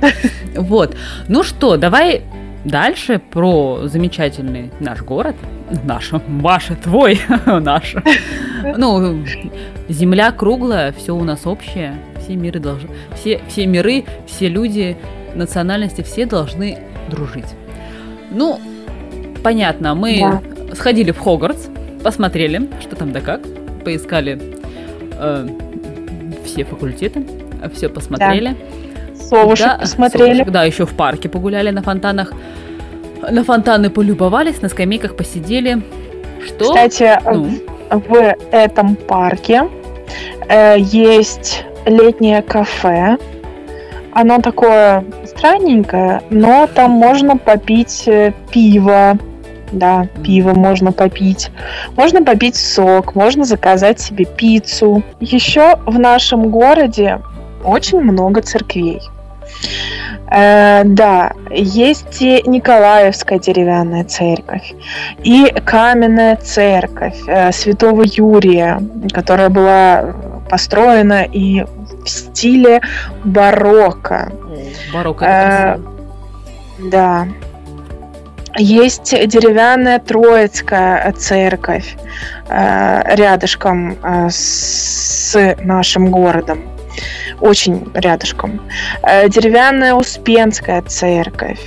Вот. 0.56 0.96
Ну 1.28 1.42
что, 1.42 1.76
давай 1.76 2.22
дальше 2.64 3.18
про 3.18 3.80
замечательный 3.84 4.70
наш 4.80 5.02
город. 5.02 5.36
Наш, 5.84 6.12
Маша, 6.28 6.76
твой, 6.76 7.20
наш. 7.46 7.94
Ну, 8.76 9.22
земля 9.88 10.32
круглая, 10.32 10.92
все 10.92 11.14
у 11.14 11.24
нас 11.24 11.46
общее. 11.46 11.94
Все 12.20 12.34
миры 12.36 12.58
должны, 12.58 12.88
все, 13.14 13.40
все 13.48 13.66
миры, 13.66 14.04
все 14.26 14.48
люди, 14.48 14.96
национальности, 15.34 16.02
все 16.02 16.26
должны 16.26 16.78
дружить. 17.10 17.46
Ну, 18.32 18.58
понятно, 19.44 19.94
мы 19.94 20.18
Да. 20.20 20.74
сходили 20.74 21.10
в 21.12 21.18
Хогвартс, 21.18 21.68
посмотрели, 22.02 22.68
что 22.80 22.96
там 22.96 23.12
да 23.12 23.20
как, 23.20 23.42
поискали 23.84 24.40
э, 25.12 25.48
все 26.44 26.64
факультеты, 26.64 27.24
все 27.74 27.88
посмотрели. 27.88 28.56
Совушек 29.14 29.66
Да, 29.66 29.78
посмотрели. 29.80 30.32
совушек, 30.34 30.50
да, 30.50 30.64
еще 30.64 30.86
в 30.86 30.94
парке 30.94 31.28
погуляли 31.28 31.70
на 31.70 31.82
фонтанах. 31.82 32.32
На 33.28 33.42
фонтаны 33.44 33.90
полюбовались, 33.90 34.62
на 34.62 34.68
скамейках 34.68 35.16
посидели. 35.16 35.82
Что? 36.46 36.64
Кстати, 36.66 37.18
Ну? 37.32 37.48
в 37.90 38.34
этом 38.52 38.94
парке 38.96 39.62
э, 40.48 40.76
есть 40.78 41.64
летнее 41.86 42.42
кафе. 42.42 43.16
Оно 44.12 44.40
такое 44.40 45.04
странненькое, 45.24 46.22
но 46.30 46.68
там 46.72 46.90
можно 46.92 47.36
попить 47.36 48.04
э, 48.06 48.32
пиво. 48.50 49.18
Да, 49.72 50.06
пиво 50.24 50.52
можно 50.54 50.92
попить. 50.92 51.50
Можно 51.96 52.22
попить 52.22 52.54
сок, 52.56 53.14
можно 53.16 53.44
заказать 53.44 53.98
себе 54.00 54.24
пиццу. 54.24 55.02
Еще 55.20 55.76
в 55.86 55.98
нашем 55.98 56.50
городе 56.50 57.20
очень 57.66 58.00
много 58.00 58.42
церквей. 58.42 59.02
Э, 60.30 60.82
да, 60.84 61.32
есть 61.50 62.20
и 62.20 62.42
Николаевская 62.46 63.38
деревянная 63.38 64.04
церковь, 64.04 64.74
и 65.22 65.54
каменная 65.64 66.36
церковь 66.36 67.18
э, 67.26 67.52
Святого 67.52 68.02
Юрия, 68.02 68.80
которая 69.12 69.50
была 69.50 70.14
построена 70.50 71.22
и 71.22 71.62
в 71.62 72.08
стиле 72.08 72.80
барокко. 73.24 74.32
Барокко 74.92 75.24
Э. 75.24 75.78
Да. 76.78 77.28
Есть 78.58 79.10
деревянная 79.10 79.98
Троицкая 79.98 81.12
церковь 81.12 81.96
э, 82.48 83.14
рядышком 83.14 83.96
э, 84.02 84.28
с 84.30 85.56
нашим 85.62 86.10
городом. 86.10 86.75
Очень 87.40 87.90
рядышком. 87.94 88.60
Э, 89.02 89.28
Деревянная 89.28 89.94
Успенская 89.94 90.82
церковь. 90.82 91.60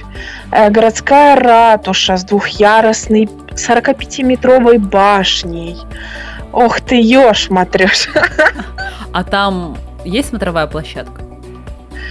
Э, 0.51 0.69
Городская 0.69 1.35
ратуша 1.35 2.17
с 2.17 2.23
двухъярусной 2.23 3.29
45-метровой 3.51 4.77
башней. 4.79 5.77
Ох 6.51 6.81
ты, 6.81 6.95
ешь, 6.95 7.49
матрёш. 7.49 8.09
А 9.11 9.23
там 9.23 9.75
есть 10.05 10.29
смотровая 10.29 10.67
площадка? 10.67 11.23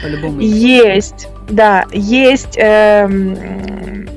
По-любому. 0.03 0.41
Есть, 0.41 1.29
да, 1.49 1.87
есть 1.93 2.57
эм, 2.57 4.09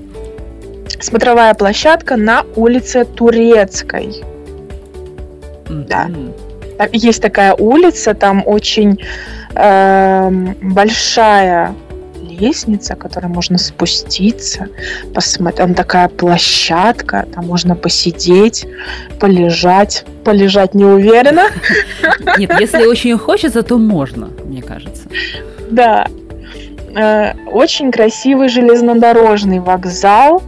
смотровая 1.00 1.54
площадка 1.54 2.18
на 2.18 2.44
улице 2.56 3.06
Турецкой. 3.06 4.24
Мгм. 5.70 5.86
да. 5.86 6.10
Есть 6.92 7.22
такая 7.22 7.54
улица, 7.54 8.14
там 8.14 8.44
очень 8.46 9.00
эм, 9.56 10.56
большая 10.62 11.76
лестница, 12.22 12.96
которой 12.96 13.28
можно 13.28 13.58
спуститься, 13.58 14.68
посмотреть. 15.14 15.58
Там 15.58 15.74
такая 15.74 16.08
площадка, 16.08 17.28
там 17.34 17.48
можно 17.48 17.76
посидеть, 17.76 18.66
полежать. 19.20 20.06
Полежать 20.24 20.74
не 20.74 20.86
уверена. 20.86 21.44
Нет, 22.38 22.52
если 22.60 22.86
очень 22.86 23.18
хочется, 23.18 23.64
то 23.64 23.78
можно, 23.78 24.30
мне 24.46 24.62
кажется. 24.62 25.04
Да. 25.70 26.08
Э, 26.96 27.34
Очень 27.48 27.92
красивый 27.92 28.50
железнодорожный 28.50 29.60
вокзал. 29.60 30.44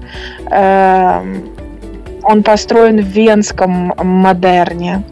Эм, 0.50 1.50
Он 2.24 2.44
построен 2.44 3.00
в 3.00 3.08
венском 3.08 3.94
модерне. 3.98 5.04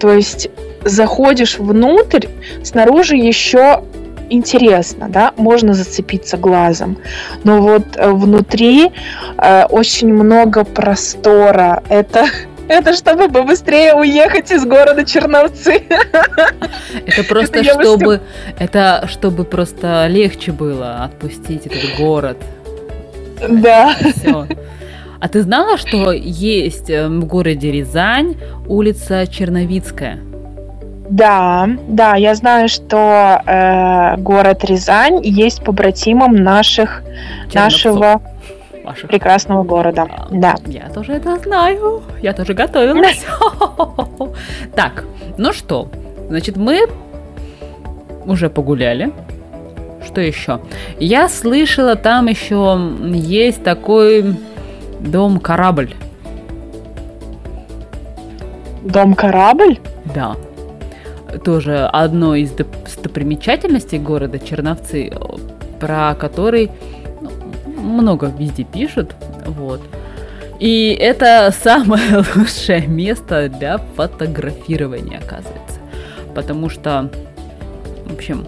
То 0.00 0.12
есть 0.12 0.50
заходишь 0.86 1.58
внутрь, 1.58 2.26
снаружи 2.62 3.16
еще 3.16 3.82
интересно, 4.30 5.08
да, 5.08 5.32
можно 5.36 5.74
зацепиться 5.74 6.36
глазом. 6.36 6.98
Но 7.44 7.60
вот 7.60 7.84
э, 7.96 8.10
внутри 8.10 8.90
э, 9.38 9.64
очень 9.66 10.12
много 10.12 10.64
простора. 10.64 11.82
Это 11.88 12.26
это 12.68 12.94
чтобы 12.94 13.28
побыстрее 13.28 13.94
уехать 13.94 14.50
из 14.50 14.64
города 14.64 15.04
Черновцы. 15.04 15.82
Это 17.06 17.24
просто 17.28 17.62
вас 17.62 17.74
чтобы, 17.74 18.20
это 18.58 19.06
чтобы 19.08 19.44
просто 19.44 20.06
легче 20.08 20.50
было 20.52 21.04
отпустить 21.04 21.66
этот 21.66 21.96
город. 21.98 22.38
Да. 23.48 23.94
Все. 24.16 24.46
А 25.20 25.28
ты 25.28 25.42
знала, 25.42 25.78
что 25.78 26.12
есть 26.12 26.90
э, 26.90 27.08
в 27.08 27.24
городе 27.24 27.70
Рязань 27.70 28.36
улица 28.66 29.26
Черновицкая? 29.26 30.20
Да, 31.08 31.68
да, 31.88 32.16
я 32.16 32.34
знаю, 32.34 32.68
что 32.68 33.40
э, 33.46 34.16
город 34.18 34.64
Рязань 34.64 35.20
есть 35.24 35.62
побратимом 35.64 36.34
наших, 36.34 37.02
Черновцов 37.48 37.54
нашего 37.94 38.22
ваших. 38.84 39.08
прекрасного 39.08 39.62
города. 39.62 40.06
А, 40.08 40.26
Да. 40.30 40.54
Я 40.66 40.88
тоже 40.88 41.12
это 41.12 41.36
знаю. 41.38 42.02
Я 42.22 42.32
тоже 42.32 42.54
готовилась. 42.54 43.24
Так, 44.74 45.04
ну 45.38 45.52
что, 45.52 45.88
значит, 46.28 46.56
мы 46.56 46.86
уже 48.24 48.50
погуляли. 48.50 49.12
Что 50.04 50.20
еще? 50.20 50.60
Я 50.98 51.28
слышала, 51.28 51.96
там 51.96 52.26
еще 52.26 52.78
есть 53.12 53.62
такой 53.64 54.36
дом-корабль. 55.00 55.94
Дом 58.82 59.14
корабль? 59.14 59.78
Да. 60.14 60.36
Тоже 61.44 61.86
одно 61.86 62.34
из 62.34 62.52
достопримечательностей 62.52 63.98
города 63.98 64.38
Черновцы, 64.38 65.08
э, 65.08 65.18
про 65.80 66.14
который 66.14 66.70
ну, 67.20 67.30
много 67.80 68.32
везде 68.38 68.64
пишут. 68.64 69.14
Вот. 69.46 69.80
И 70.58 70.96
это 70.98 71.52
самое 71.62 72.24
лучшее 72.36 72.86
место 72.86 73.48
для 73.48 73.78
фотографирования, 73.78 75.18
оказывается. 75.18 75.80
Потому 76.34 76.68
что, 76.68 77.10
в 78.06 78.14
общем, 78.14 78.46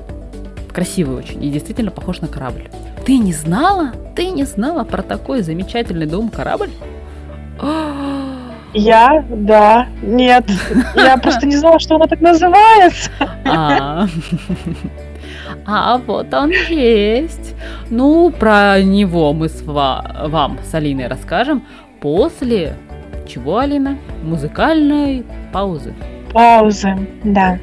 красивый 0.73 1.17
очень 1.17 1.45
и 1.45 1.51
действительно 1.51 1.91
похож 1.91 2.21
на 2.21 2.29
корабль. 2.29 2.69
Ты 3.05 3.19
не 3.19 3.33
знала? 3.33 3.93
Ты 4.15 4.31
не 4.31 4.45
знала 4.45 4.85
про 4.85 5.03
такой 5.03 5.43
замечательный 5.43 6.07
дом-корабль? 6.07 6.71
Я, 8.75 9.25
да, 9.31 9.87
нет. 10.03 10.45
Я 10.95 11.17
просто 11.17 11.47
не 11.47 11.57
знала, 11.57 11.79
что 11.79 11.97
она 11.97 12.07
так 12.07 12.21
называется. 12.21 13.11
А, 13.45 14.07
а 15.67 15.99
вот 15.99 16.33
он 16.35 16.51
есть. 16.51 17.55
Ну, 17.91 18.31
про 18.31 18.81
него 18.83 19.33
мы 19.33 19.49
с 19.49 19.63
ва- 19.63 20.27
вам 20.27 20.59
с 20.63 20.75
Алиной 20.75 21.09
расскажем 21.09 21.65
после 22.01 22.75
чего, 23.27 23.59
Алина? 23.59 23.97
Музыкальной 24.23 25.25
паузы. 25.53 25.95
Паузы, 26.33 26.95
да. 27.25 27.59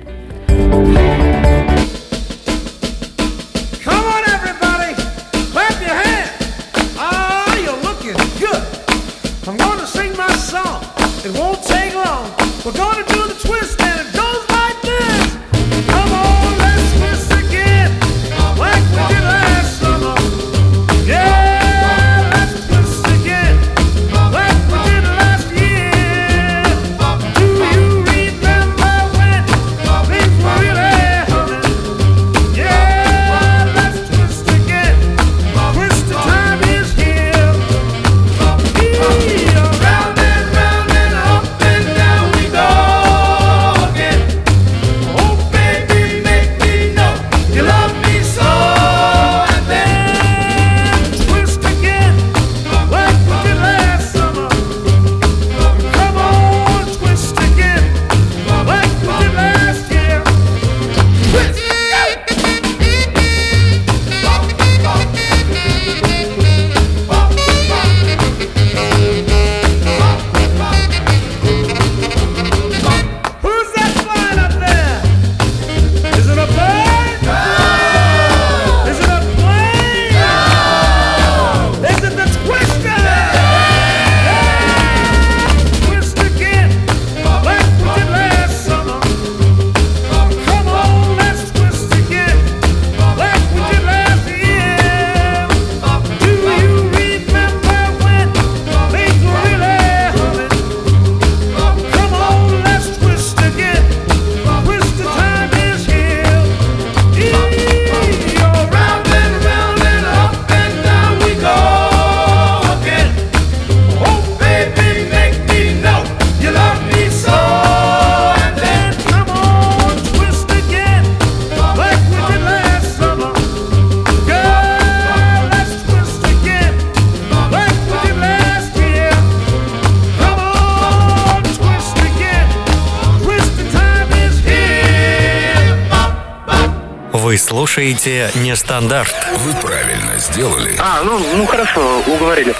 Слушаете 137.75 138.29
«Нестандарт». 138.35 139.13
Вы 139.39 139.51
правильно 139.61 140.17
сделали. 140.17 140.71
А, 140.79 141.03
ну, 141.03 141.19
ну 141.35 141.45
хорошо, 141.45 141.81
уговорили. 142.07 142.53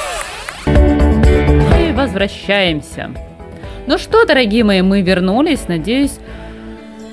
И 0.67 1.93
возвращаемся. 1.93 3.12
Ну 3.88 3.97
что, 3.97 4.25
дорогие 4.25 4.65
мои, 4.65 4.82
мы 4.82 5.01
вернулись. 5.01 5.69
Надеюсь, 5.69 6.17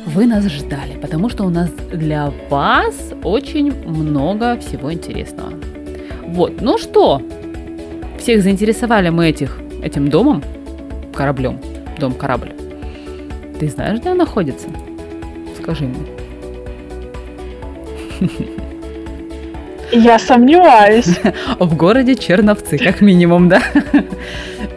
вы 0.04 0.26
нас 0.26 0.44
ждали, 0.46 0.96
потому 1.00 1.28
что 1.28 1.44
у 1.44 1.48
нас 1.48 1.70
для 1.92 2.32
вас 2.50 2.96
очень 3.22 3.72
много 3.86 4.58
всего 4.58 4.92
интересного. 4.92 5.52
Вот, 6.26 6.60
ну 6.60 6.78
что, 6.78 7.22
всех 8.18 8.42
заинтересовали 8.42 9.10
мы 9.10 9.28
этих, 9.28 9.60
этим 9.80 10.08
домом, 10.08 10.42
кораблем, 11.14 11.60
дом-корабль. 12.00 12.50
Ты 13.60 13.68
знаешь, 13.68 14.00
где 14.00 14.10
он 14.10 14.16
находится? 14.16 14.66
Скажи 15.56 15.84
мне. 15.84 16.21
Я 19.92 20.18
сомневаюсь. 20.18 21.18
В 21.58 21.76
городе 21.76 22.14
Черновцы, 22.16 22.78
как 22.78 23.00
минимум, 23.00 23.48
да? 23.48 23.60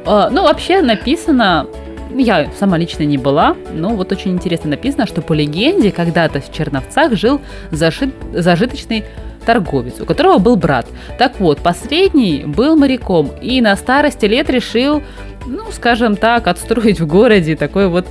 А, 0.05 0.29
Ну, 0.29 0.43
вообще 0.43 0.81
написано, 0.81 1.67
я 2.13 2.49
сама 2.59 2.77
лично 2.77 3.03
не 3.03 3.17
была, 3.17 3.55
но 3.73 3.89
вот 3.95 4.11
очень 4.11 4.31
интересно 4.31 4.71
написано, 4.71 5.07
что 5.07 5.21
по 5.21 5.33
легенде 5.33 5.91
когда-то 5.91 6.41
в 6.41 6.51
Черновцах 6.51 7.13
жил 7.13 7.39
зашит- 7.71 8.13
зажиточный 8.33 9.05
торговец, 9.45 10.01
у 10.01 10.05
которого 10.05 10.37
был 10.37 10.57
брат. 10.57 10.87
Так 11.17 11.39
вот, 11.39 11.59
последний 11.59 12.43
был 12.45 12.75
моряком 12.75 13.31
и 13.41 13.61
на 13.61 13.75
старости 13.77 14.25
лет 14.25 14.49
решил, 14.49 15.01
ну, 15.45 15.71
скажем 15.71 16.17
так, 16.17 16.47
отстроить 16.47 16.99
в 16.99 17.07
городе 17.07 17.55
такой 17.55 17.87
вот 17.87 18.05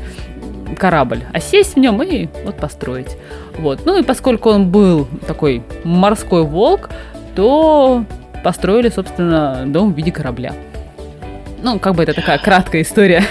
корабль, 0.78 1.20
а 1.32 1.40
сесть 1.40 1.74
в 1.74 1.78
нем 1.78 2.02
и 2.02 2.28
вот 2.44 2.56
построить. 2.56 3.16
Вот. 3.58 3.80
Ну 3.84 3.98
и 3.98 4.02
поскольку 4.02 4.50
он 4.50 4.70
был 4.70 5.06
такой 5.26 5.62
морской 5.84 6.42
волк, 6.42 6.90
то 7.34 8.04
построили, 8.42 8.88
собственно, 8.88 9.64
дом 9.66 9.92
в 9.92 9.96
виде 9.96 10.12
корабля. 10.12 10.52
Ну, 11.62 11.78
как 11.78 11.94
бы 11.94 12.02
это 12.02 12.12
такая 12.12 12.38
краткая 12.38 12.82
история. 12.82 13.22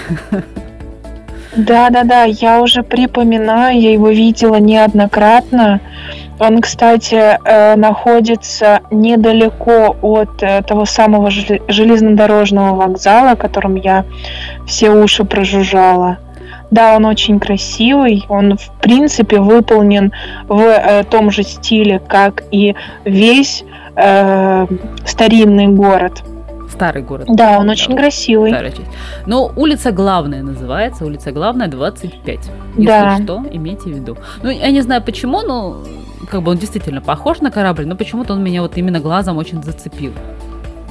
Да-да-да, 1.56 2.24
я 2.24 2.60
уже 2.60 2.82
припоминаю, 2.82 3.80
я 3.80 3.92
его 3.92 4.08
видела 4.08 4.56
неоднократно. 4.56 5.80
Он, 6.40 6.60
кстати, 6.60 7.14
э, 7.14 7.76
находится 7.76 8.80
недалеко 8.90 9.96
от 10.02 10.42
э, 10.42 10.62
того 10.66 10.84
самого 10.84 11.28
желе- 11.28 11.62
железнодорожного 11.68 12.74
вокзала, 12.74 13.36
которым 13.36 13.76
я 13.76 14.04
все 14.66 14.90
уши 14.90 15.24
прожужжала. 15.24 16.18
Да, 16.74 16.96
он 16.96 17.04
очень 17.04 17.38
красивый, 17.38 18.24
он 18.28 18.56
в 18.56 18.68
принципе 18.80 19.38
выполнен 19.38 20.12
в 20.48 20.58
э, 20.58 21.04
том 21.04 21.30
же 21.30 21.44
стиле, 21.44 22.00
как 22.00 22.42
и 22.50 22.74
весь 23.04 23.64
э, 23.94 24.66
старинный 25.06 25.68
город. 25.68 26.24
Старый 26.72 27.02
город. 27.02 27.26
Да, 27.28 27.58
он 27.60 27.70
очень 27.70 27.96
красивый. 27.96 28.50
Старая 28.50 28.72
часть. 28.72 28.90
Но 29.26 29.52
улица 29.54 29.92
главная 29.92 30.42
называется, 30.42 31.04
улица 31.04 31.30
главная 31.30 31.68
25. 31.68 32.26
Если 32.76 32.84
Да. 32.84 33.18
что, 33.22 33.44
имейте 33.52 33.90
в 33.90 33.92
виду. 33.92 34.16
Ну, 34.42 34.50
я 34.50 34.72
не 34.72 34.80
знаю 34.80 35.00
почему, 35.00 35.42
но 35.42 35.76
как 36.28 36.42
бы 36.42 36.50
он 36.50 36.56
действительно 36.58 37.00
похож 37.00 37.40
на 37.40 37.52
корабль, 37.52 37.86
но 37.86 37.94
почему-то 37.94 38.32
он 38.32 38.42
меня 38.42 38.62
вот 38.62 38.76
именно 38.76 38.98
глазом 38.98 39.36
очень 39.36 39.62
зацепил. 39.62 40.12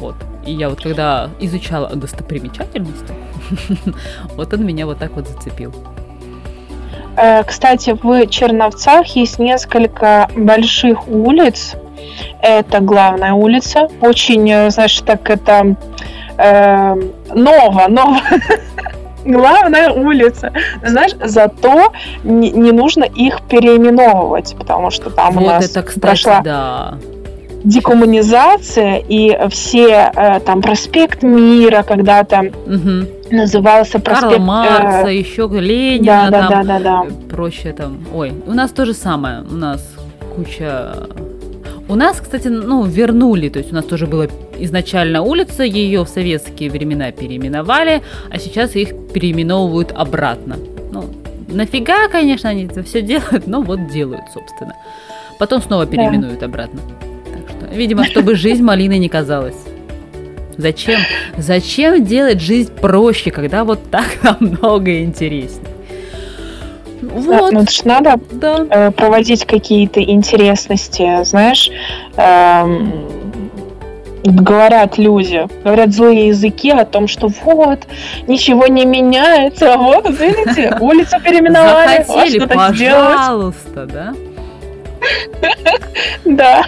Вот. 0.04 0.16
И 0.46 0.52
я 0.52 0.70
вот 0.70 0.82
когда 0.82 1.30
изучала 1.40 1.88
достопримечательности, 1.96 3.14
вот 4.36 4.54
он 4.54 4.66
меня 4.66 4.86
вот 4.86 5.00
так 5.00 5.12
вот 5.14 5.30
зацепил. 5.30 5.74
Э, 7.16 7.44
Кстати, 7.44 7.96
в 8.02 8.28
Черновцах 8.28 9.08
есть 9.16 9.40
несколько 9.40 10.30
больших 10.36 11.08
улиц. 11.08 11.76
Это 12.42 12.82
главная 12.82 13.32
улица. 13.32 13.88
Очень, 14.02 14.52
э, 14.52 14.70
знаешь, 14.72 15.00
так 15.00 15.30
это 15.30 15.76
э, 16.38 16.96
ново, 17.34 17.88
ново. 17.88 18.18
Главная 19.26 19.90
улица. 19.90 20.52
Знаешь, 20.86 21.14
зато 21.24 21.94
не, 22.26 22.52
не 22.52 22.74
нужно 22.74 23.06
их 23.06 23.42
переименовывать, 23.44 24.54
потому 24.58 24.92
что 24.92 25.10
там 25.10 25.38
у 25.38 25.40
вот 25.40 25.48
нас 25.48 25.70
это, 25.70 25.82
кстати, 25.82 26.00
прошла 26.02 26.42
да. 26.42 26.98
Декоммунизация, 27.64 28.98
и 29.08 29.38
все 29.50 30.12
э, 30.16 30.40
там 30.42 30.62
проспект 30.62 31.24
Мира 31.24 31.84
когда-то 31.84 32.52
Мгм. 32.66 33.08
Назывался 33.32 34.00
проспект... 34.00 34.34
э, 34.34 34.40
Маркса, 34.40 35.08
еще 35.08 35.48
Ленина, 35.52 36.30
Да, 36.30 36.30
да, 36.30 36.48
там, 36.50 36.68
да, 36.68 36.80
да, 36.80 36.80
да. 36.80 37.06
э, 37.08 37.30
проще 37.30 37.74
там. 37.74 38.00
Ой, 38.14 38.34
у 38.46 38.54
нас 38.54 38.72
то 38.72 38.86
же 38.86 38.94
самое. 38.94 39.44
У 39.50 39.56
нас 39.56 39.82
куча. 40.36 40.94
У 41.90 41.96
нас, 41.96 42.20
кстати, 42.22 42.48
ну, 42.48 42.86
вернули, 42.86 43.50
то 43.50 43.60
есть 43.60 43.72
у 43.72 43.76
нас 43.76 43.86
тоже 43.86 44.08
была 44.08 44.28
изначально 44.58 45.22
улица, 45.22 45.64
ее 45.64 46.04
в 46.06 46.08
советские 46.10 46.70
времена 46.70 47.12
переименовали, 47.12 48.02
а 48.32 48.40
сейчас 48.40 48.76
их 48.76 48.90
переименовывают 49.14 49.92
обратно. 49.92 50.56
Ну, 50.92 51.06
нафига, 51.50 52.08
конечно, 52.08 52.50
они 52.50 52.66
это 52.66 52.84
все 52.84 53.02
делают, 53.02 53.48
но 53.48 53.62
вот 53.62 53.88
делают, 53.88 54.24
собственно. 54.34 54.76
Потом 55.40 55.62
снова 55.62 55.86
переименуют 55.86 56.42
обратно. 56.42 56.80
Что, 57.74 57.80
видимо, 57.80 58.06
чтобы 58.06 58.36
жизнь 58.36 58.64
малиной 58.64 59.00
не 59.00 59.10
казалась. 59.10 59.56
Зачем? 60.58 61.00
Зачем 61.38 62.06
делать 62.06 62.40
жизнь 62.40 62.72
проще, 62.72 63.32
когда 63.32 63.64
вот 63.64 63.90
так 63.90 64.06
намного 64.22 65.02
интереснее? 65.02 65.72
Да, 67.02 67.10
Вот, 67.16 67.52
ну 67.52 67.62
это 67.64 67.72
ж 67.72 67.84
надо 67.84 68.20
да. 68.32 68.66
э, 68.70 68.92
проводить 68.92 69.46
какие-то 69.46 70.04
интересности, 70.04 71.24
знаешь, 71.24 71.72
эм, 72.16 72.94
говорят 74.24 75.00
люди, 75.00 75.48
говорят 75.64 75.94
злые 75.94 76.28
языки 76.28 76.70
о 76.70 76.86
том, 76.86 77.08
что 77.08 77.28
вот, 77.44 77.88
ничего 78.28 78.68
не 78.68 78.86
меняется, 78.86 79.74
а 79.74 79.78
вот, 79.78 80.08
видите, 80.12 80.78
улицу 80.80 81.18
переименовали, 81.24 81.98
а 81.98 82.04
Захотели, 82.04 82.38
что 82.38 82.48
так 82.48 82.76
сделать? 82.76 83.18
пожалуйста, 83.18 83.86
да? 83.88 84.14
Да. 86.26 86.64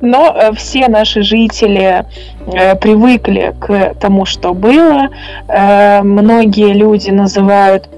Но 0.00 0.34
э, 0.34 0.52
все 0.54 0.88
наши 0.88 1.22
жители 1.22 2.04
э, 2.46 2.74
привыкли 2.76 3.54
к 3.60 3.94
тому, 4.00 4.24
что 4.24 4.54
было. 4.54 5.08
Э, 5.48 6.02
многие 6.02 6.72
люди 6.72 7.10
называют, 7.10 7.88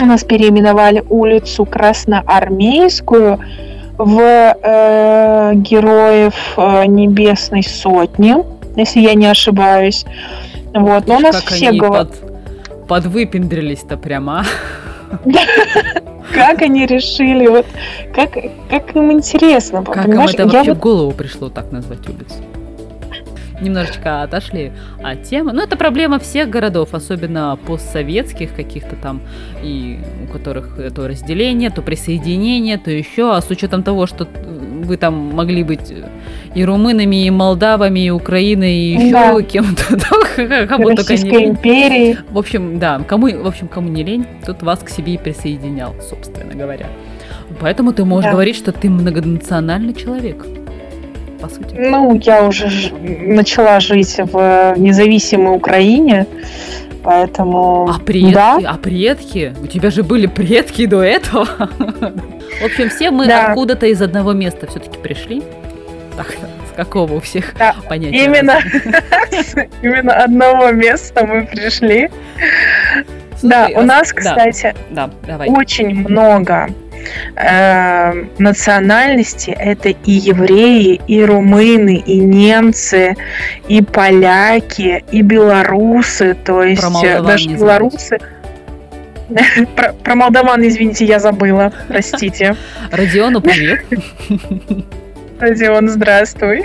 у 0.00 0.04
нас 0.04 0.24
переименовали 0.24 1.02
улицу 1.08 1.64
Красноармейскую 1.64 3.38
в 3.96 4.20
э, 4.20 5.52
Героев 5.54 6.34
э, 6.56 6.86
Небесной 6.86 7.62
Сотни, 7.62 8.36
если 8.76 9.00
я 9.00 9.14
не 9.14 9.26
ошибаюсь. 9.26 10.04
Вот. 10.72 11.06
Но 11.06 11.16
у 11.16 11.20
нас 11.20 11.36
как 11.36 11.54
все 11.54 11.72
говорят... 11.72 12.10
под, 12.10 12.88
подвыпендрились-то 12.88 13.96
прямо. 13.96 14.44
Как 16.34 16.62
они 16.62 16.86
решили, 16.86 17.46
вот 17.46 17.66
как, 18.14 18.32
как 18.68 18.96
им 18.96 19.12
интересно, 19.12 19.84
Как 19.84 19.96
им 19.96 20.02
понимаешь? 20.10 20.34
это 20.34 20.42
Я 20.42 20.48
вообще 20.48 20.70
вот 20.72 20.78
в 20.78 20.80
голову 20.80 21.12
пришло 21.12 21.48
так 21.48 21.70
назвать 21.72 22.00
улицу? 22.08 22.34
Немножечко 23.64 24.22
отошли 24.22 24.72
от 25.02 25.22
темы. 25.22 25.52
Но 25.52 25.62
это 25.62 25.76
проблема 25.76 26.18
всех 26.18 26.50
городов, 26.50 26.92
особенно 26.92 27.58
постсоветских 27.66 28.54
каких-то 28.54 28.94
там, 28.96 29.20
и 29.62 29.98
у 30.28 30.32
которых 30.32 30.78
то 30.94 31.08
разделение, 31.08 31.70
то 31.70 31.80
присоединение, 31.82 32.76
то 32.76 32.90
еще. 32.90 33.34
А 33.34 33.40
с 33.40 33.48
учетом 33.50 33.82
того, 33.82 34.06
что 34.06 34.28
вы 34.84 34.96
там 34.98 35.14
могли 35.34 35.62
быть 35.64 35.92
и 36.54 36.64
румынами, 36.64 37.24
и 37.26 37.30
молдавами, 37.30 38.00
и 38.06 38.10
Украиной, 38.10 38.74
и 38.74 38.92
еще 38.94 39.12
Да. 39.12 39.42
кем-то, 39.42 39.96
то 39.96 40.66
кому 40.68 40.84
только 40.94 41.02
не 41.14 41.20
Российской 41.20 41.38
лень. 41.40 41.50
империи. 41.50 42.18
В 42.30 42.38
общем, 42.38 42.78
да, 42.78 43.00
кому, 43.08 43.28
в 43.28 43.46
общем, 43.46 43.68
кому 43.68 43.88
не 43.88 44.04
лень, 44.04 44.26
тут 44.46 44.62
вас 44.62 44.80
к 44.80 44.90
себе 44.90 45.14
и 45.14 45.18
присоединял, 45.18 45.94
собственно 46.08 46.52
говоря. 46.54 46.86
Поэтому 47.60 47.92
ты 47.92 48.04
можешь 48.04 48.26
Да. 48.26 48.32
говорить, 48.32 48.56
что 48.56 48.72
ты 48.72 48.90
многонациональный 48.90 49.94
человек. 49.94 50.44
По 51.48 51.54
сути. 51.54 51.74
Ну, 51.78 52.14
я 52.22 52.44
уже 52.44 52.68
начала 52.94 53.80
жить 53.80 54.16
в 54.18 54.74
независимой 54.76 55.56
Украине, 55.56 56.26
поэтому... 57.02 57.88
А 57.94 57.98
предки, 57.98 58.32
Да, 58.34 58.58
а 58.66 58.76
предки? 58.78 59.54
У 59.62 59.66
тебя 59.66 59.90
же 59.90 60.02
были 60.02 60.26
предки 60.26 60.86
до 60.86 61.02
этого. 61.02 61.44
В 62.60 62.64
общем, 62.64 62.88
все 62.88 63.10
мы 63.10 63.26
Да. 63.26 63.48
откуда-то 63.48 63.86
из 63.86 64.00
одного 64.00 64.32
места 64.32 64.66
все-таки 64.66 64.98
пришли. 64.98 65.42
Так, 66.16 66.28
с 66.32 66.76
какого 66.76 67.14
у 67.14 67.20
всех 67.20 67.54
Да, 67.58 67.74
понятия? 67.88 68.24
именно, 68.24 68.58
именно 69.82 70.12
одного 70.14 70.70
места 70.70 71.26
мы 71.26 71.44
пришли. 71.46 72.08
Да, 73.42 73.66
Слушай, 73.66 73.74
у 73.74 73.80
а- 73.80 73.82
нас, 73.82 74.12
да, 74.14 74.20
кстати, 74.20 74.74
Да, 74.90 75.10
давай. 75.26 75.48
очень 75.50 76.08
много 76.08 76.68
э, 77.36 78.24
национальностей. 78.38 79.52
Это 79.52 79.90
и 79.90 80.12
евреи, 80.12 81.00
и 81.06 81.22
румыны, 81.22 82.02
и 82.04 82.18
немцы, 82.18 83.16
и 83.68 83.82
поляки, 83.82 85.04
и 85.10 85.22
белорусы. 85.22 86.34
То 86.44 86.62
есть 86.62 86.84
э, 87.02 87.22
даже 87.22 87.50
белорусы. 87.50 88.18
Про, 89.74 89.94
про 89.94 90.14
молдаван, 90.14 90.66
извините, 90.66 91.06
я 91.06 91.18
забыла. 91.18 91.72
Простите. 91.88 92.56
Родиону 92.92 93.40
привет. 93.40 93.80
Родион, 95.40 95.88
здравствуй. 95.88 96.64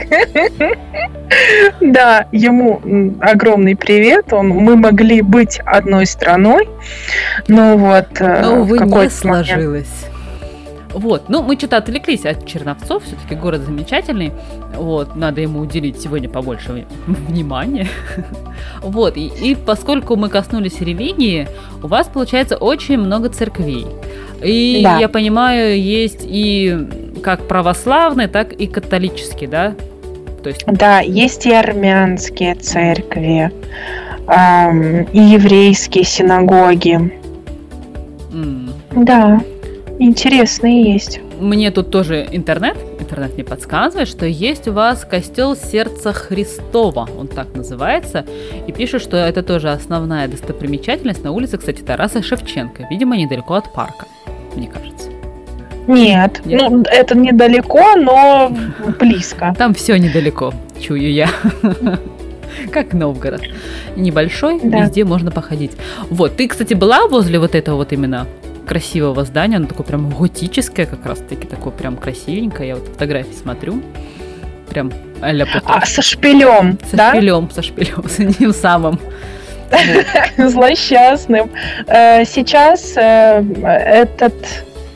Да, 1.81 2.27
ему 2.31 3.15
огромный 3.21 3.75
привет. 3.75 4.33
Он, 4.33 4.49
мы 4.49 4.75
могли 4.75 5.21
быть 5.21 5.59
одной 5.65 6.05
страной, 6.05 6.67
но 7.47 7.77
вот 7.77 8.19
э, 8.19 8.41
Но, 8.41 8.61
увы, 8.61 8.79
не 8.79 9.09
сложилось. 9.09 10.08
Вот, 10.99 11.29
ну 11.29 11.41
мы 11.41 11.55
что-то 11.55 11.77
отвлеклись 11.77 12.25
от 12.25 12.45
Черновцов, 12.45 13.03
все-таки 13.05 13.33
город 13.35 13.61
замечательный, 13.61 14.33
вот, 14.75 15.15
надо 15.15 15.39
ему 15.39 15.59
уделить 15.61 16.01
сегодня 16.01 16.27
побольше 16.27 16.85
внимания, 17.07 17.87
вот, 18.83 19.15
и, 19.15 19.27
и 19.27 19.55
поскольку 19.55 20.17
мы 20.17 20.27
коснулись 20.27 20.81
религии, 20.81 21.47
у 21.81 21.87
вас 21.87 22.07
получается 22.07 22.57
очень 22.57 22.97
много 22.97 23.29
церквей, 23.29 23.85
и 24.43 24.81
Да. 24.83 24.97
я 24.99 25.07
понимаю, 25.07 25.81
есть 25.81 26.19
и 26.23 26.77
как 27.23 27.47
православные, 27.47 28.27
так 28.27 28.51
и 28.51 28.67
католические, 28.67 29.49
да, 29.49 29.75
то 30.43 30.49
есть, 30.49 30.65
Да, 30.67 30.99
есть 30.99 31.45
и 31.45 31.53
армянские 31.53 32.55
церкви, 32.55 33.51
ам, 34.27 35.03
и 35.13 35.19
еврейские 35.19 36.03
синагоги. 36.03 37.13
м, 38.33 38.69
Да, 38.91 39.39
интересные 39.99 40.93
есть. 40.93 41.19
Мне 41.39 41.71
тут 41.71 41.91
тоже 41.91 42.27
интернет, 42.31 42.77
интернет 42.99 43.33
мне 43.35 43.43
подсказывает, 43.43 44.07
что 44.07 44.25
есть 44.25 44.67
у 44.67 44.73
вас 44.73 45.05
костел 45.05 45.55
Сердца 45.55 46.11
Христова, 46.13 47.07
он 47.17 47.27
так 47.27 47.53
называется, 47.55 48.25
и 48.67 48.71
пишет, 48.71 49.01
что 49.01 49.17
это 49.17 49.43
тоже 49.43 49.69
основная 49.71 50.27
достопримечательность 50.27 51.23
на 51.23 51.31
улице, 51.31 51.57
кстати, 51.57 51.81
Тараса 51.81 52.21
Шевченко, 52.23 52.87
видимо, 52.89 53.15
недалеко 53.17 53.55
от 53.55 53.71
парка, 53.73 54.05
мне 54.55 54.67
кажется. 54.67 55.09
Нет, 55.87 56.41
Нет? 56.45 56.69
ну 56.69 56.83
это 56.83 57.17
недалеко, 57.17 57.95
но 57.95 58.51
близко. 58.99 59.55
Там 59.57 59.73
все 59.73 59.97
недалеко, 59.97 60.53
чую 60.79 61.11
я. 61.11 61.29
Как 62.71 62.93
Новгород. 62.93 63.41
Небольшой, 63.95 64.59
Да. 64.61 64.81
везде 64.83 65.03
можно 65.03 65.31
походить. 65.31 65.71
Вот, 66.09 66.35
ты, 66.35 66.47
кстати, 66.47 66.73
была 66.73 67.07
возле 67.07 67.39
вот 67.39 67.55
этого 67.55 67.77
вот 67.77 67.93
именно 67.93 68.27
красивого 68.69 69.25
здания, 69.25 69.57
оно 69.57 69.65
такое 69.65 69.83
прям 69.83 70.11
готическое 70.11 70.85
как 70.85 71.03
раз-таки, 71.03 71.47
такое 71.47 71.73
прям 71.73 71.97
красивенькое, 71.97 72.69
я 72.69 72.75
вот 72.75 72.87
фотографии 72.87 73.33
смотрю, 73.33 73.81
прям 74.69 74.91
а-ля 75.21 75.47
А 75.65 75.83
со 75.87 76.03
шпилем, 76.03 76.77
Со 76.87 76.95
да? 76.95 77.09
шпилем, 77.09 77.49
со 77.49 77.63
шпилем, 77.63 78.07
с 78.07 78.19
ним 78.19 78.53
самым. 78.53 78.99
злосчастным. 80.37 81.49
Э, 81.87 82.23
Сейчас 82.25 82.93
э, 82.95 83.43
этот 83.59 84.35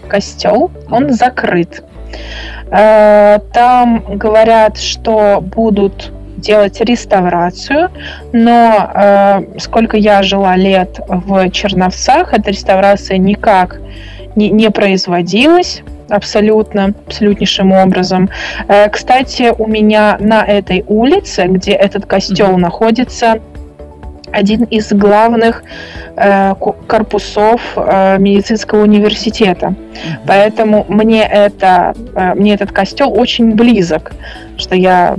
костел, 0.08 0.70
он 0.92 1.12
закрыт. 1.12 1.84
Э, 2.70 3.40
Там 3.54 4.04
говорят, 4.20 4.78
что 4.78 5.42
будут 5.42 6.12
делать 6.44 6.80
реставрацию, 6.82 7.90
но 8.32 8.92
э, 8.94 9.60
сколько 9.60 9.98
я 9.98 10.22
жила 10.24 10.56
лет 10.56 11.00
в 11.08 11.50
Черновцах, 11.50 12.34
эта 12.34 12.52
реставрация 12.52 13.18
никак 13.18 13.80
не, 14.36 14.50
не 14.50 14.70
производилась 14.70 15.82
абсолютно, 16.10 16.94
абсолютнейшим 17.08 17.72
образом. 17.72 18.30
Э, 18.68 18.90
Кстати, 18.90 19.54
у 19.58 19.68
меня 19.68 20.18
на 20.20 20.44
этой 20.44 20.84
улице, 20.88 21.46
где 21.46 21.72
этот 21.72 22.06
костел 22.06 22.52
Мгм. 22.52 22.62
находится, 22.62 23.40
один 24.34 24.64
из 24.64 24.92
главных 24.92 25.64
э, 26.16 26.54
корпусов 26.88 27.62
э, 27.76 28.18
медицинского 28.18 28.84
университета. 28.84 29.76
Поэтому 30.28 30.86
мне 30.90 31.24
это, 31.26 31.94
э, 32.16 32.34
мне 32.34 32.54
этот 32.56 32.72
костел 32.72 33.14
очень 33.14 33.56
близок, 33.56 34.12
что 34.58 34.76
я 34.76 35.16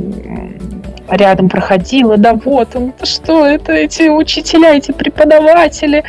рядом 1.09 1.49
проходила, 1.49 2.17
да 2.17 2.35
вот 2.35 2.75
он, 2.75 2.93
что 3.03 3.47
это 3.47 3.73
эти 3.73 4.09
учителя, 4.09 4.75
эти 4.75 4.93
преподаватели 4.93 6.03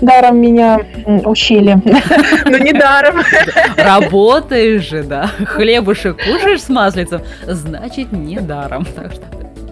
даром 0.00 0.38
меня 0.38 0.80
учили, 1.24 1.78
но 2.44 2.58
не 2.58 2.72
даром. 2.72 3.22
Работаешь 3.76 4.88
же, 4.88 5.02
да. 5.02 5.30
Хлебушек 5.44 6.16
кушаешь 6.16 6.62
с 6.62 6.68
маслицем, 6.68 7.22
значит, 7.46 8.12
не 8.12 8.40
даром. 8.40 8.86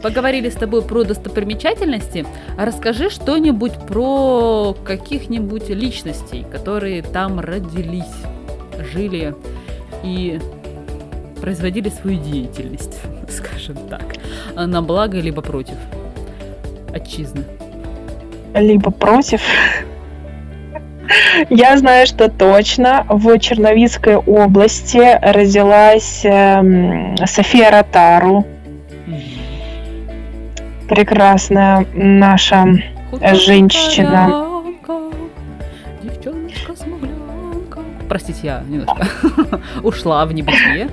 Поговорили 0.02 0.48
с 0.48 0.54
тобой 0.54 0.82
про 0.82 1.04
достопримечательности. 1.04 2.26
Расскажи 2.56 3.10
что-нибудь 3.10 3.74
про 3.86 4.74
каких-нибудь 4.84 5.68
личностей, 5.68 6.46
которые 6.50 7.02
там 7.02 7.38
родились, 7.40 8.04
жили 8.92 9.34
и 10.02 10.40
производили 11.40 11.88
свою 11.88 12.18
деятельность, 12.18 12.98
скажем 13.28 13.76
так, 13.88 14.16
на 14.54 14.82
благо 14.82 15.18
либо 15.18 15.42
против 15.42 15.76
отчизны. 16.94 17.44
Либо 18.54 18.90
против. 18.90 19.42
Я 21.48 21.76
знаю, 21.76 22.06
что 22.06 22.28
точно 22.28 23.04
в 23.08 23.38
Черновицкой 23.38 24.16
области 24.16 25.18
родилась 25.22 26.24
эм, 26.24 27.16
София 27.26 27.70
Ротару. 27.70 28.46
Прекрасная 30.90 31.86
наша 31.94 32.66
женщина. 33.46 34.50
Простите, 38.08 38.40
я 38.42 38.64
немножко 38.68 39.06
ушла 39.84 40.26
в 40.26 40.32
небытие. 40.32 40.90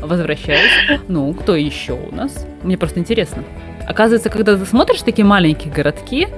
Возвращаюсь. 0.00 1.00
Ну, 1.08 1.34
кто 1.34 1.56
еще 1.56 1.94
у 1.94 2.14
нас? 2.14 2.46
Мне 2.62 2.78
просто 2.78 3.00
интересно. 3.00 3.42
Оказывается, 3.88 4.30
когда 4.30 4.56
ты 4.56 4.64
смотришь 4.64 5.02
такие 5.02 5.24
маленькие 5.24 5.74
городки, 5.74 6.28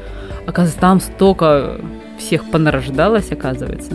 оказывается, 0.46 0.80
там 0.80 1.00
столько 1.00 1.82
всех 2.18 2.50
понарождалось, 2.50 3.30
оказывается. 3.30 3.92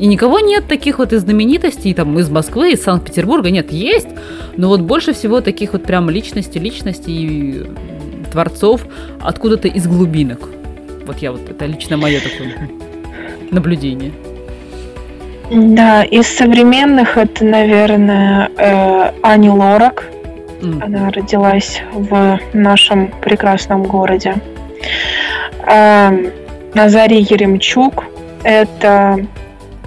И 0.00 0.06
никого 0.06 0.40
нет 0.40 0.66
таких 0.66 0.98
вот 0.98 1.12
из 1.12 1.20
знаменитостей, 1.20 1.94
там, 1.94 2.18
из 2.18 2.28
Москвы, 2.28 2.72
из 2.72 2.82
Санкт-Петербурга, 2.82 3.52
нет, 3.52 3.70
есть, 3.70 4.08
но 4.56 4.66
вот 4.66 4.80
больше 4.80 5.12
всего 5.12 5.40
таких 5.40 5.74
вот 5.74 5.84
прям 5.84 6.10
личностей, 6.10 6.58
личностей 6.58 7.66
творцов 8.30 8.86
откуда-то 9.20 9.68
из 9.68 9.86
глубинок. 9.86 10.40
Вот 11.06 11.18
я 11.18 11.32
вот, 11.32 11.48
это 11.48 11.66
лично 11.66 11.96
мое 11.96 12.20
такое 12.20 12.68
наблюдение. 13.50 14.12
Да, 15.50 16.04
из 16.04 16.26
современных 16.26 17.16
это, 17.16 17.44
наверное, 17.44 18.50
э, 18.56 19.12
Ани 19.22 19.48
Лорак. 19.48 20.04
М. 20.60 20.82
Она 20.82 21.10
родилась 21.10 21.80
в 21.92 22.38
нашем 22.52 23.08
прекрасном 23.22 23.84
городе. 23.84 24.34
Эм, 25.66 26.30
Назарий 26.74 27.20
Еремчук– 27.22 28.04
это 28.42 29.26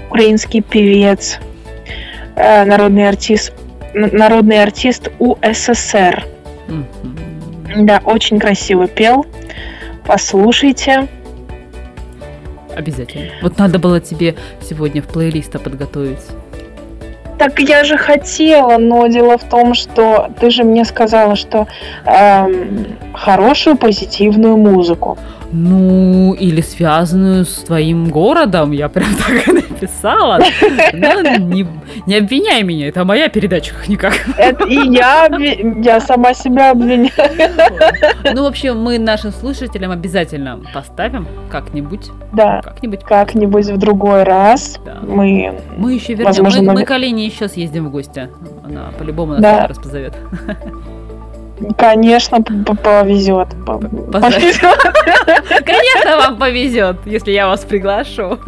украинский 0.10 0.62
певец, 0.62 1.40
э, 2.36 2.66
народный 2.66 3.08
артист, 3.08 3.54
народный 3.94 4.64
артист 4.64 5.12
УССР. 5.20 6.26
Мгм. 6.68 6.86
Да, 7.78 8.02
очень 8.04 8.40
красиво 8.40 8.88
пел. 8.88 9.26
Послушайте. 10.06 11.08
Обязательно. 12.76 13.32
Вот 13.42 13.58
надо 13.58 13.80
было 13.80 14.00
тебе 14.00 14.36
сегодня 14.62 15.02
в 15.02 15.08
плейлиста 15.08 15.60
подготовить. 15.60 16.20
Так 17.38 17.60
я 17.60 17.84
же 17.84 17.98
хотела, 17.98 18.78
но 18.78 19.08
дело 19.08 19.38
в 19.38 19.44
том, 19.44 19.74
что 19.74 20.30
ты 20.40 20.52
же 20.52 20.64
мне 20.64 20.86
сказала, 20.86 21.36
что 21.36 21.68
эм, 22.06 22.98
хорошую 23.14 23.78
позитивную 23.78 24.58
музыку. 24.58 25.18
Ну, 25.54 26.34
или 26.34 26.62
связанную 26.62 27.46
с 27.46 27.56
твоим 27.56 28.10
городом, 28.10 28.72
я 28.72 28.88
прям 28.90 29.10
так 29.18 29.48
и 29.48 29.52
написала. 29.52 30.40
Но 30.94 31.22
не, 31.40 31.68
не 32.06 32.16
обвиняй 32.18 32.64
меня, 32.64 32.88
это 32.88 33.04
моя 33.04 33.28
передача 33.28 33.74
как-никак. 33.74 34.14
Это 34.38 34.66
и 34.66 34.76
я, 34.94 35.28
я 35.84 36.00
сама 36.00 36.34
себя 36.34 36.72
обвиняю. 36.72 37.10
Ну, 38.34 38.44
в 38.44 38.48
общем, 38.48 38.80
мы 38.82 38.98
нашим 38.98 39.32
слушателям 39.32 39.92
обязательно 39.92 40.60
поставим 40.74 41.28
как-нибудь, 41.50 42.10
Да, 42.34 42.62
как-нибудь. 42.64 43.04
как-нибудь 43.04 43.66
в 43.66 43.78
другой 43.78 44.24
раз 44.24 44.80
Да. 44.86 45.00
мы... 45.02 45.60
Мы 45.78 45.94
еще 45.94 46.14
вернем, 46.14 46.26
Возможно, 46.28 46.62
мы, 46.64 46.74
мы- 46.74 46.86
к 46.86 46.92
Олене 46.92 47.26
еще 47.26 47.48
съездим 47.48 47.88
в 47.88 47.92
гости. 47.92 48.30
Она 48.64 48.92
по-любому 48.98 49.34
нас 49.34 49.42
Да. 49.42 49.68
раз 49.68 49.78
позовет. 49.78 50.14
Конечно, 51.78 52.42
повезет. 52.42 53.50
Конечно, 55.66 56.18
вам 56.18 56.38
повезет, 56.38 56.98
если 57.06 57.32
я 57.32 57.48
вас 57.48 57.62
приглашу. 57.62 58.40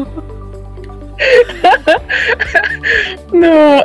Ну, 3.32 3.82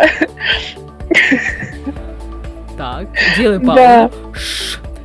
Так, 2.76 3.06
делай 3.36 3.58
да. 3.58 3.66
паузу. 3.74 4.12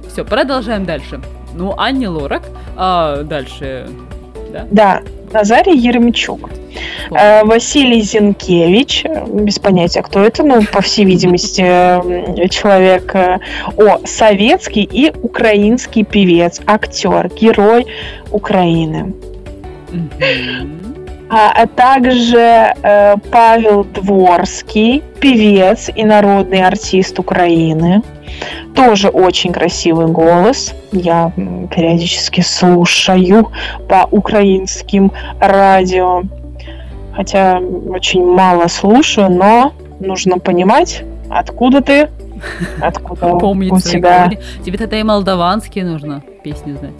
Все, 0.08 0.24
продолжаем 0.24 0.86
дальше. 0.86 1.20
Ну, 1.54 1.74
Анни 1.78 2.06
Лорак. 2.06 2.44
А 2.76 3.24
дальше, 3.24 3.90
да? 4.52 4.68
Да, 4.72 5.02
Назарий 5.34 5.78
Еремчук. 5.78 6.50
Э, 7.12 7.44
Василий 7.44 8.02
Зинкевич, 8.02 9.04
э, 9.06 9.26
без 9.28 9.60
понятия, 9.60 10.02
кто 10.02 10.20
это, 10.20 10.44
ну, 10.44 10.62
по 10.72 10.82
всей 10.82 11.06
видимости, 11.06 11.64
э, 11.64 12.48
человек, 12.50 13.16
э, 13.16 13.40
о, 13.78 14.06
советский 14.06 14.84
и 14.84 15.12
украинский 15.22 16.04
певец, 16.04 16.62
актер, 16.66 17.30
герой 17.42 17.86
Украины. 18.32 19.14
А, 21.30 21.52
а 21.64 21.68
также 21.68 22.38
э, 22.38 23.16
Павел 23.32 23.86
Дворский, 23.86 25.02
певец 25.20 25.90
и 25.96 26.04
народный 26.04 26.62
артист 26.62 27.18
Украины. 27.18 28.04
Тоже 28.76 29.10
очень 29.10 29.52
красивый 29.52 30.08
голос. 30.08 30.74
Я 30.92 31.32
периодически 31.36 32.42
слушаю 32.42 33.52
по 33.88 34.08
украинским 34.10 35.12
радио. 35.40 36.24
Хотя 37.16 37.60
очень 37.60 38.26
мало 38.26 38.68
слушаю, 38.68 39.30
но 39.30 39.74
нужно 40.00 40.40
понимать, 40.40 41.04
откуда 41.30 41.82
ты, 41.82 42.10
откуда 42.82 43.36
Помнить 43.40 43.72
у 43.72 43.80
тебя. 43.80 44.32
Тебе 44.66 44.78
тогда 44.78 45.00
и 45.00 45.04
молдаванские 45.04 45.86
нужно 45.86 46.24
песни 46.44 46.74
знать. 46.74 46.94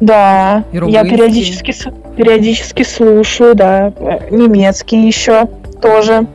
Да, 0.00 0.64
я 0.72 1.04
периодически, 1.04 1.72
периодически 2.16 2.82
слушаю, 2.82 3.54
да. 3.54 3.92
Э, 3.98 4.28
Немецкий 4.30 5.06
еще 5.06 5.48
тоже. 5.80 6.26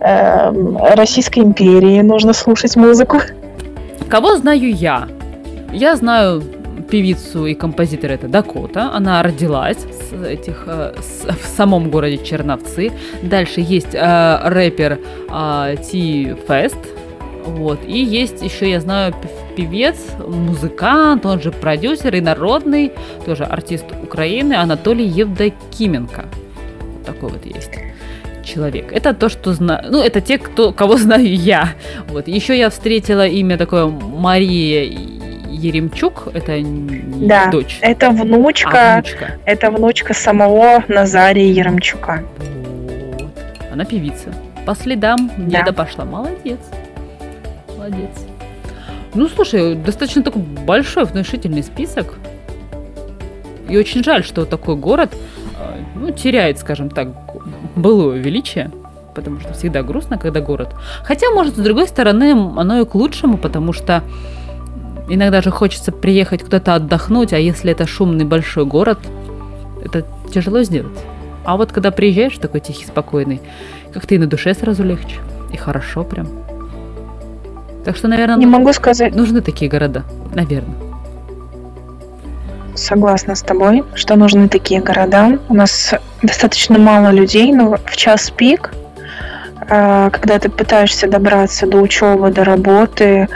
Эм, 0.00 0.76
Российской 0.94 1.40
империи 1.40 2.00
нужно 2.00 2.32
слушать 2.32 2.76
музыку. 2.76 3.20
Кого 4.08 4.36
знаю 4.36 4.74
я? 4.74 5.08
Я 5.72 5.94
знаю 5.96 6.42
певицу 6.90 7.46
и 7.46 7.54
композитора 7.54 8.12
это 8.14 8.26
Дакота. 8.26 8.90
Она 8.94 9.22
родилась 9.22 9.76
с 9.78 10.12
этих, 10.26 10.64
э, 10.66 10.94
с- 11.00 11.26
в 11.36 11.46
самом 11.56 11.90
городе 11.90 12.18
Черновцы. 12.18 12.90
Дальше 13.22 13.60
есть 13.60 13.94
э, 13.94 14.38
рэпер 14.44 14.98
э, 15.30 15.76
Ти 15.90 16.34
Фест. 16.48 16.78
Вот. 17.44 17.80
И 17.86 17.98
есть 18.02 18.42
еще, 18.42 18.70
я 18.70 18.80
знаю, 18.80 19.14
певец, 19.56 19.96
музыкант, 20.26 21.24
он 21.26 21.40
же 21.40 21.52
продюсер 21.52 22.14
и 22.14 22.20
народный, 22.20 22.92
тоже 23.26 23.44
артист 23.44 23.84
Украины, 24.02 24.54
Анатолий 24.54 25.06
Евдокименко. 25.06 26.24
Вот 26.80 27.04
такой 27.04 27.30
вот 27.30 27.44
есть 27.46 27.70
человек. 28.54 28.92
Это 28.92 29.14
то, 29.14 29.28
что 29.28 29.52
знаю. 29.52 29.84
Ну, 29.90 30.02
это 30.02 30.20
те, 30.20 30.38
кто, 30.38 30.72
кого 30.72 30.96
знаю 30.96 31.34
я. 31.34 31.70
Вот. 32.08 32.28
Еще 32.28 32.58
я 32.58 32.68
встретила 32.70 33.26
имя 33.26 33.56
такое 33.56 33.86
Мария 33.86 34.84
Еремчук. 35.50 36.28
Это 36.34 36.60
не 36.60 37.26
Да, 37.28 37.50
дочь. 37.50 37.78
Это 37.80 38.08
а 38.08 38.10
внучка, 38.10 38.94
внучка. 39.02 39.38
это 39.44 39.70
внучка 39.70 40.14
самого 40.14 40.82
Назария 40.88 41.52
Еремчука. 41.52 42.24
Вот. 42.38 43.30
Она 43.72 43.84
певица. 43.84 44.32
По 44.66 44.74
следам 44.74 45.30
Да. 45.36 45.58
деда 45.58 45.72
пошла. 45.72 46.04
Молодец. 46.04 46.58
Молодец. 47.76 48.10
Ну, 49.14 49.28
слушай, 49.28 49.74
достаточно 49.74 50.22
такой 50.22 50.42
большой 50.42 51.04
внушительный 51.04 51.62
список. 51.62 52.14
И 53.68 53.76
очень 53.76 54.04
жаль, 54.04 54.24
что 54.24 54.44
такой 54.44 54.76
город 54.76 55.12
э, 55.14 55.80
ну, 55.94 56.10
теряет, 56.10 56.58
скажем 56.58 56.90
так, 56.90 57.08
былое 57.76 58.18
величие. 58.18 58.70
Потому 59.14 59.40
что 59.40 59.52
всегда 59.54 59.82
грустно, 59.82 60.18
когда 60.18 60.40
город. 60.40 60.74
Хотя, 61.02 61.30
может, 61.30 61.56
с 61.56 61.60
другой 61.60 61.88
стороны, 61.88 62.32
оно 62.56 62.80
и 62.80 62.84
к 62.84 62.94
лучшему, 62.94 63.38
потому 63.38 63.72
что 63.72 64.02
иногда 65.08 65.42
же 65.42 65.50
хочется 65.50 65.90
приехать 65.90 66.42
куда-то 66.42 66.76
отдохнуть, 66.76 67.32
а 67.32 67.38
если 67.38 67.72
это 67.72 67.86
шумный 67.86 68.24
большой 68.24 68.64
город, 68.64 69.00
это 69.84 70.06
тяжело 70.32 70.62
сделать. 70.62 70.98
А 71.44 71.56
вот 71.56 71.72
когда 71.72 71.90
приезжаешь 71.90 72.38
такой 72.38 72.60
тихий, 72.60 72.86
спокойный, 72.86 73.40
как-то 73.92 74.14
и 74.14 74.18
на 74.18 74.26
душе 74.26 74.54
сразу 74.54 74.84
легче. 74.84 75.16
И 75.52 75.56
хорошо 75.56 76.04
прям. 76.04 76.28
Так 77.84 77.96
что, 77.96 78.08
наверное, 78.08 78.36
Не 78.36 78.46
могу 78.46 78.72
сказать, 78.72 79.14
нужны 79.16 79.40
такие 79.40 79.70
города. 79.70 80.04
Наверное. 80.34 80.89
Согласна 82.80 83.34
с 83.34 83.42
тобой, 83.42 83.84
что 83.94 84.16
нужны 84.16 84.48
такие 84.48 84.80
города. 84.80 85.38
У 85.48 85.54
нас 85.54 85.94
достаточно 86.22 86.78
мало 86.78 87.10
людей, 87.10 87.52
но 87.52 87.76
в 87.84 87.96
час 87.96 88.30
пик 88.30 88.72
э, 89.68 90.10
когда 90.10 90.38
ты 90.38 90.48
пытаешься 90.48 91.06
добраться 91.06 91.66
до 91.66 91.78
учебы, 91.78 92.30
до 92.30 92.44
работы, 92.44 93.28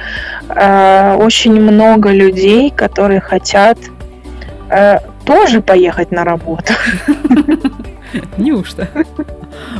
э, 0.48 1.16
очень 1.16 1.60
много 1.60 2.10
людей, 2.10 2.70
которые 2.70 3.20
хотят 3.20 3.78
э, 4.70 4.98
тоже 5.24 5.60
поехать 5.60 6.10
на 6.10 6.24
работу. 6.24 6.72
Неужто? 8.36 8.88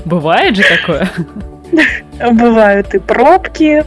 Бывает 0.05 0.57
же 0.57 0.63
такое? 0.63 1.09
Бывают 2.33 2.95
и 2.95 2.99
пробки, 2.99 3.85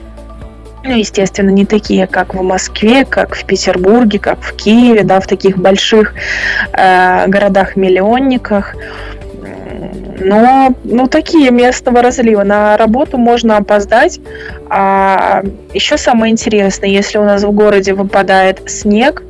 естественно, 0.94 1.50
не 1.50 1.66
такие, 1.66 2.08
как 2.08 2.34
в 2.34 2.42
Москве, 2.42 3.06
как 3.06 3.36
в 3.36 3.46
Петербурге, 3.46 4.20
как 4.20 4.40
в 4.42 4.56
Киеве, 4.56 5.04
да, 5.04 5.20
в 5.20 5.28
таких 5.28 5.58
больших 5.58 6.14
э, 6.74 7.28
городах-миллионниках. 7.28 8.76
Но, 10.20 10.74
ну, 10.84 11.08
такие 11.08 11.52
местного 11.52 12.02
разлива. 12.02 12.44
На 12.44 12.76
работу 12.78 13.18
можно 13.18 13.58
опоздать. 13.58 14.20
А 14.70 15.44
еще 15.74 15.98
самое 15.98 16.32
интересное, 16.32 16.90
если 16.90 17.18
у 17.20 17.24
нас 17.24 17.44
в 17.44 17.52
городе 17.52 17.94
выпадает 17.94 18.70
снег, 18.70 19.24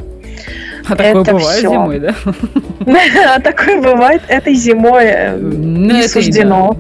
А 0.88 0.96
такое 0.96 1.22
Это 1.22 1.32
бывает 1.34 1.58
всё. 1.58 1.72
зимой, 1.72 2.00
да? 2.00 2.16
а 3.36 3.42
такое 3.42 3.82
бывает 3.82 4.22
этой 4.30 4.54
зимой 4.54 5.06
э, 5.06 5.36
Ну, 5.36 5.94
не 5.94 6.08
суждено. 6.08 6.78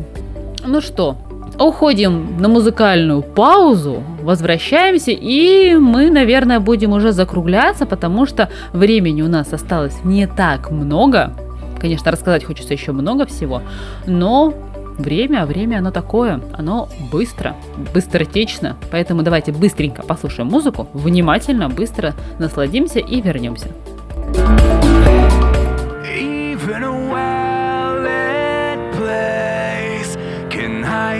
Ну 0.65 0.81
что, 0.81 1.17
уходим 1.59 2.37
на 2.39 2.47
музыкальную 2.47 3.21
паузу, 3.21 4.03
возвращаемся, 4.21 5.11
и 5.11 5.75
мы, 5.75 6.09
наверное, 6.09 6.59
будем 6.59 6.93
уже 6.93 7.11
закругляться, 7.11 7.85
потому 7.85 8.25
что 8.25 8.49
времени 8.73 9.21
у 9.21 9.27
нас 9.27 9.53
осталось 9.53 9.97
не 10.03 10.27
так 10.27 10.71
много. 10.71 11.33
Конечно, 11.79 12.11
рассказать 12.11 12.43
хочется 12.43 12.73
еще 12.73 12.91
много 12.91 13.25
всего, 13.25 13.61
но 14.05 14.53
время, 14.97 15.45
время 15.45 15.77
оно 15.77 15.91
такое, 15.91 16.41
оно 16.57 16.89
быстро, 17.11 17.55
быстротечно, 17.93 18.75
поэтому 18.91 19.21
давайте 19.21 19.51
быстренько 19.51 20.01
послушаем 20.01 20.49
музыку, 20.49 20.87
внимательно, 20.93 21.69
быстро 21.69 22.13
насладимся 22.39 22.99
и 22.99 23.21
вернемся. 23.21 23.69
Even 24.33 24.86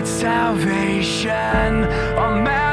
salvation. 0.08 1.84
Amen. 2.18 2.67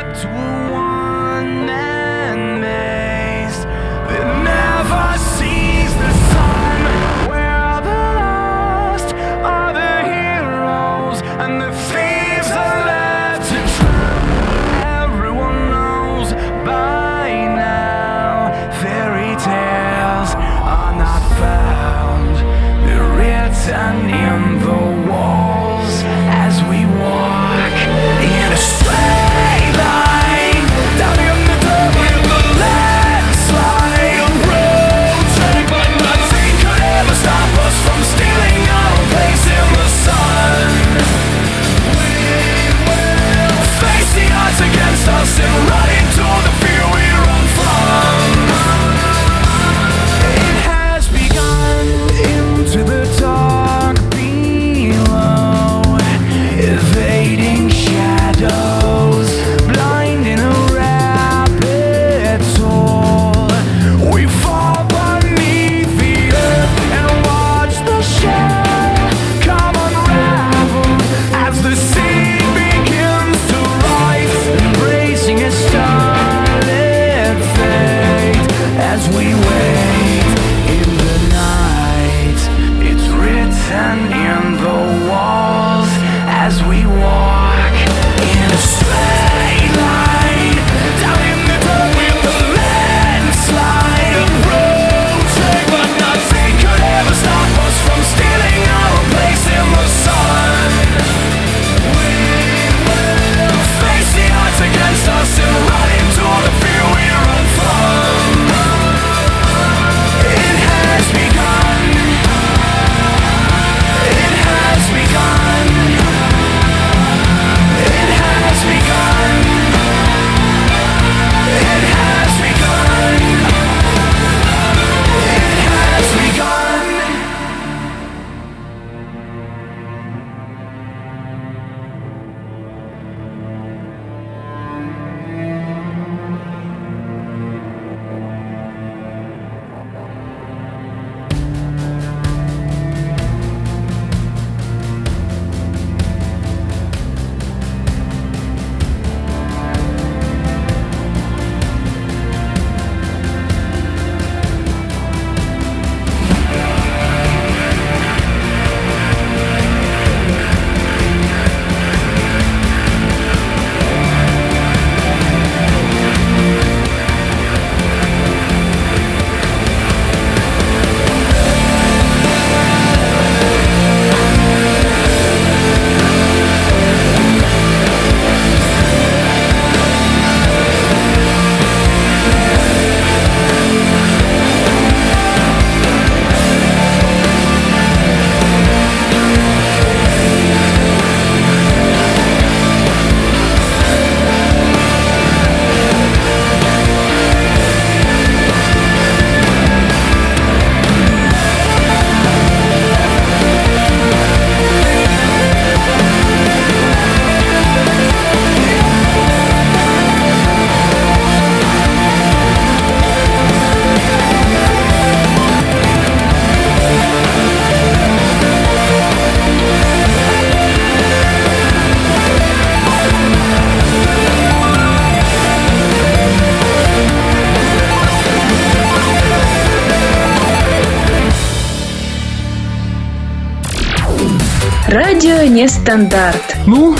Радио 234.94 235.42
Нестандарт. 235.42 236.56
Ну, 236.68 236.94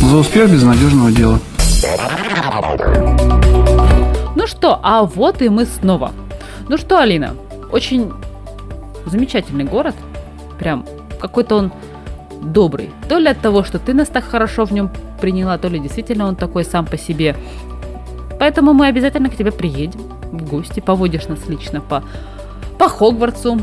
за 0.00 0.16
успех 0.16 0.50
безнадежного 0.50 1.12
дела. 1.12 1.38
Ну 4.34 4.46
что, 4.46 4.80
а 4.82 5.02
вот 5.02 5.42
и 5.42 5.50
мы 5.50 5.66
снова. 5.66 6.12
Ну 6.70 6.78
что, 6.78 6.98
Алина, 6.98 7.34
очень 7.70 8.10
замечательный 9.04 9.64
город. 9.64 9.94
Прям 10.58 10.86
какой-то 11.20 11.56
он 11.56 11.72
добрый. 12.40 12.88
То 13.06 13.18
ли 13.18 13.28
от 13.28 13.38
того, 13.42 13.62
что 13.62 13.78
ты 13.78 13.92
нас 13.92 14.08
так 14.08 14.24
хорошо 14.24 14.64
в 14.64 14.72
нем 14.72 14.90
приняла, 15.20 15.58
то 15.58 15.68
ли 15.68 15.78
действительно 15.78 16.26
он 16.26 16.36
такой 16.36 16.64
сам 16.64 16.86
по 16.86 16.96
себе. 16.96 17.36
Поэтому 18.38 18.72
мы 18.72 18.86
обязательно 18.86 19.28
к 19.28 19.36
тебе 19.36 19.52
приедем 19.52 20.00
в 20.32 20.48
гости, 20.48 20.80
поводишь 20.80 21.28
нас 21.28 21.46
лично 21.48 21.82
по, 21.82 22.02
по 22.78 22.88
Хогвартсу. 22.88 23.60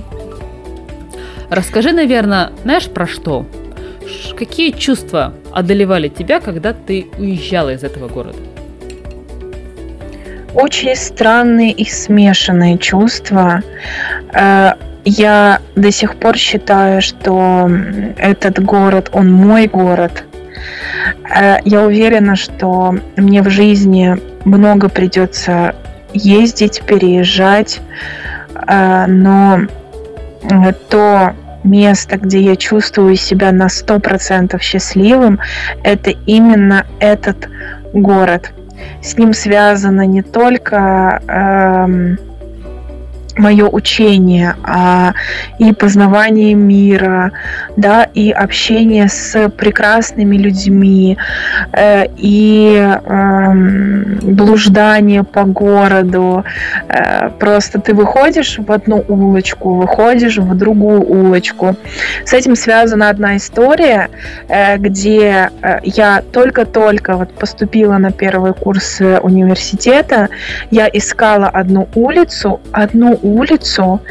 Расскажи, 1.50 1.92
наверное, 1.92 2.52
знаешь 2.64 2.88
про 2.88 3.06
что? 3.08 3.46
Какие 4.38 4.72
чувства 4.72 5.34
одолевали 5.52 6.08
тебя, 6.10 6.40
когда 6.40 6.74
ты 6.74 7.08
уезжала 7.18 7.74
из 7.74 7.84
этого 7.84 8.08
города? 8.10 8.38
Очень 10.54 10.96
странные 10.96 11.72
и 11.72 11.86
смешанные 11.86 12.78
чувства. 12.78 13.62
Э, 14.34 14.74
Я 15.06 15.60
до 15.76 15.92
сих 15.92 16.16
пор 16.16 16.38
считаю, 16.38 17.02
что 17.02 17.70
этот 18.18 18.64
город, 18.64 19.10
он 19.14 19.32
мой 19.32 19.68
город. 19.68 20.24
Э, 21.30 21.58
Я 21.66 21.82
уверена, 21.86 22.36
что 22.36 22.96
мне 23.16 23.42
в 23.42 23.50
жизни 23.50 24.16
много 24.46 24.90
придется 24.90 25.76
ездить, 26.14 26.84
переезжать, 26.86 27.80
Э, 28.68 29.06
но 29.08 29.62
то 30.90 31.34
место, 31.64 32.18
где 32.18 32.42
я 32.42 32.56
чувствую 32.56 33.16
себя 33.16 33.52
на 33.52 33.68
100% 33.68 34.60
счастливым, 34.62 35.40
это 35.84 36.12
именно 36.26 36.86
этот 37.00 37.50
город. 37.94 38.52
С 39.02 39.18
ним 39.18 39.34
связано 39.34 40.06
не 40.06 40.22
только 40.22 41.22
эм, 41.28 42.18
мое 43.38 43.68
учение, 43.68 44.56
а 44.64 45.14
и 45.60 45.74
познавание 45.74 46.54
мира, 46.54 47.32
да, 47.78 48.04
и 48.14 48.32
общение 48.32 49.08
с 49.08 49.50
прекрасными 49.50 50.38
людьми, 50.38 51.18
э, 51.72 52.06
и 52.18 52.76
эм, 52.76 54.20
блуждание 54.22 55.24
по 55.24 55.44
городу. 55.44 56.44
Э, 56.88 57.30
просто 57.40 57.80
ты 57.80 57.94
выходишь 57.94 58.60
в 58.60 58.72
одну 58.72 59.04
улочку, 59.08 59.76
выходишь 59.76 60.38
в 60.38 60.56
другую 60.56 61.02
улочку. 61.02 61.76
С 62.26 62.34
этим 62.34 62.56
связана 62.56 63.10
одна 63.10 63.38
история, 63.38 64.10
э, 64.48 64.78
где 64.78 65.50
э, 65.62 65.80
я 65.84 66.24
только-только 66.32 67.18
вот 67.18 67.34
поступила 67.34 67.98
на 67.98 68.12
первый 68.12 68.54
курс 68.54 69.02
э, 69.02 69.20
университета, 69.20 70.30
я 70.72 70.88
искала 70.92 71.48
одну 71.48 71.88
улицу, 71.96 72.62
одну 72.72 73.20
улицу, 73.24 74.02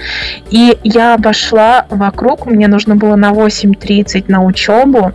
и 0.50 0.76
я 0.82 1.14
обошла 1.14 1.86
вокруг, 1.90 2.46
мне 2.46 2.68
нужно 2.68 2.96
было 2.96 3.16
на 3.16 3.30
8.30 3.30 4.24
на 4.28 4.42
учебу, 4.42 5.12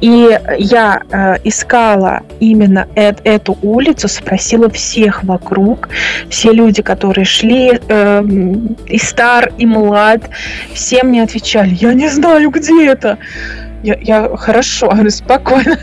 и 0.00 0.38
я 0.58 1.02
э, 1.10 1.36
искала 1.44 2.20
именно 2.40 2.86
эт- 2.94 3.20
эту 3.24 3.56
улицу, 3.62 4.08
спросила 4.08 4.68
всех 4.70 5.24
вокруг, 5.24 5.88
все 6.28 6.52
люди, 6.52 6.82
которые 6.82 7.24
шли, 7.24 7.80
э, 7.88 8.24
и 8.86 8.98
стар, 8.98 9.52
и 9.58 9.66
млад, 9.66 10.28
все 10.72 11.02
мне 11.02 11.22
отвечали, 11.22 11.74
я 11.74 11.94
не 11.94 12.08
знаю, 12.08 12.50
где 12.50 12.88
это. 12.88 13.18
Я, 13.82 13.96
я 14.00 14.36
хорошо, 14.36 14.92
спокойно. 15.08 15.78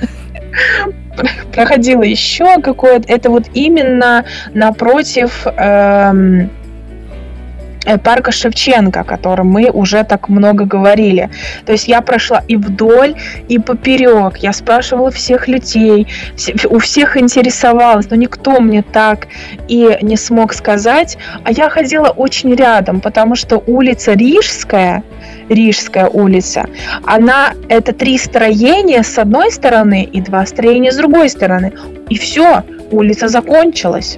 Проходила 1.53 2.03
еще 2.03 2.61
какое-то, 2.61 3.11
это 3.11 3.29
вот 3.29 3.45
именно 3.53 4.25
напротив 4.53 5.47
эм, 5.47 6.49
парка 8.03 8.31
Шевченко, 8.31 9.01
о 9.01 9.03
котором 9.03 9.47
мы 9.47 9.69
уже 9.69 10.03
так 10.03 10.29
много 10.29 10.65
говорили. 10.65 11.29
То 11.65 11.71
есть 11.71 11.87
я 11.87 12.01
прошла 12.01 12.43
и 12.47 12.55
вдоль, 12.55 13.15
и 13.47 13.59
поперек. 13.59 14.37
Я 14.37 14.53
спрашивала 14.53 15.11
всех 15.11 15.47
людей, 15.47 16.07
у 16.69 16.79
всех 16.79 17.17
интересовалась, 17.17 18.09
но 18.09 18.15
никто 18.15 18.59
мне 18.59 18.81
так 18.81 19.27
и 19.67 19.97
не 20.01 20.17
смог 20.17 20.53
сказать. 20.53 21.17
А 21.43 21.51
я 21.51 21.69
ходила 21.69 22.09
очень 22.09 22.53
рядом, 22.55 23.01
потому 23.01 23.35
что 23.35 23.63
улица 23.67 24.13
Рижская, 24.13 25.03
Рижская 25.49 26.07
улица, 26.07 26.67
она 27.05 27.53
это 27.69 27.93
три 27.93 28.17
строения 28.17 29.03
с 29.03 29.17
одной 29.17 29.51
стороны 29.51 30.03
и 30.03 30.21
два 30.21 30.45
строения 30.45 30.91
с 30.91 30.97
другой 30.97 31.29
стороны. 31.29 31.73
И 32.09 32.17
все, 32.17 32.63
улица 32.91 33.27
закончилась. 33.27 34.17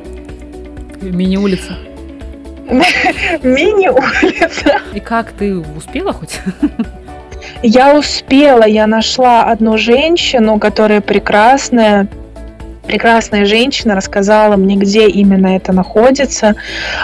Мини-улица. 1.02 1.87
Мини-улица. 3.44 4.82
И 4.94 5.00
как 5.00 5.32
ты 5.32 5.58
успела 5.58 6.14
хоть? 6.14 6.40
Я 7.64 7.98
успела, 7.98 8.66
я 8.66 8.88
нашла 8.88 9.46
одну 9.46 9.78
женщину, 9.78 10.60
которая 10.60 11.02
прекрасная, 11.02 12.08
прекрасная 12.86 13.46
женщина, 13.46 13.96
рассказала 13.96 14.58
мне, 14.58 14.76
где 14.76 15.08
именно 15.08 15.56
это 15.56 15.74
находится. 15.74 16.56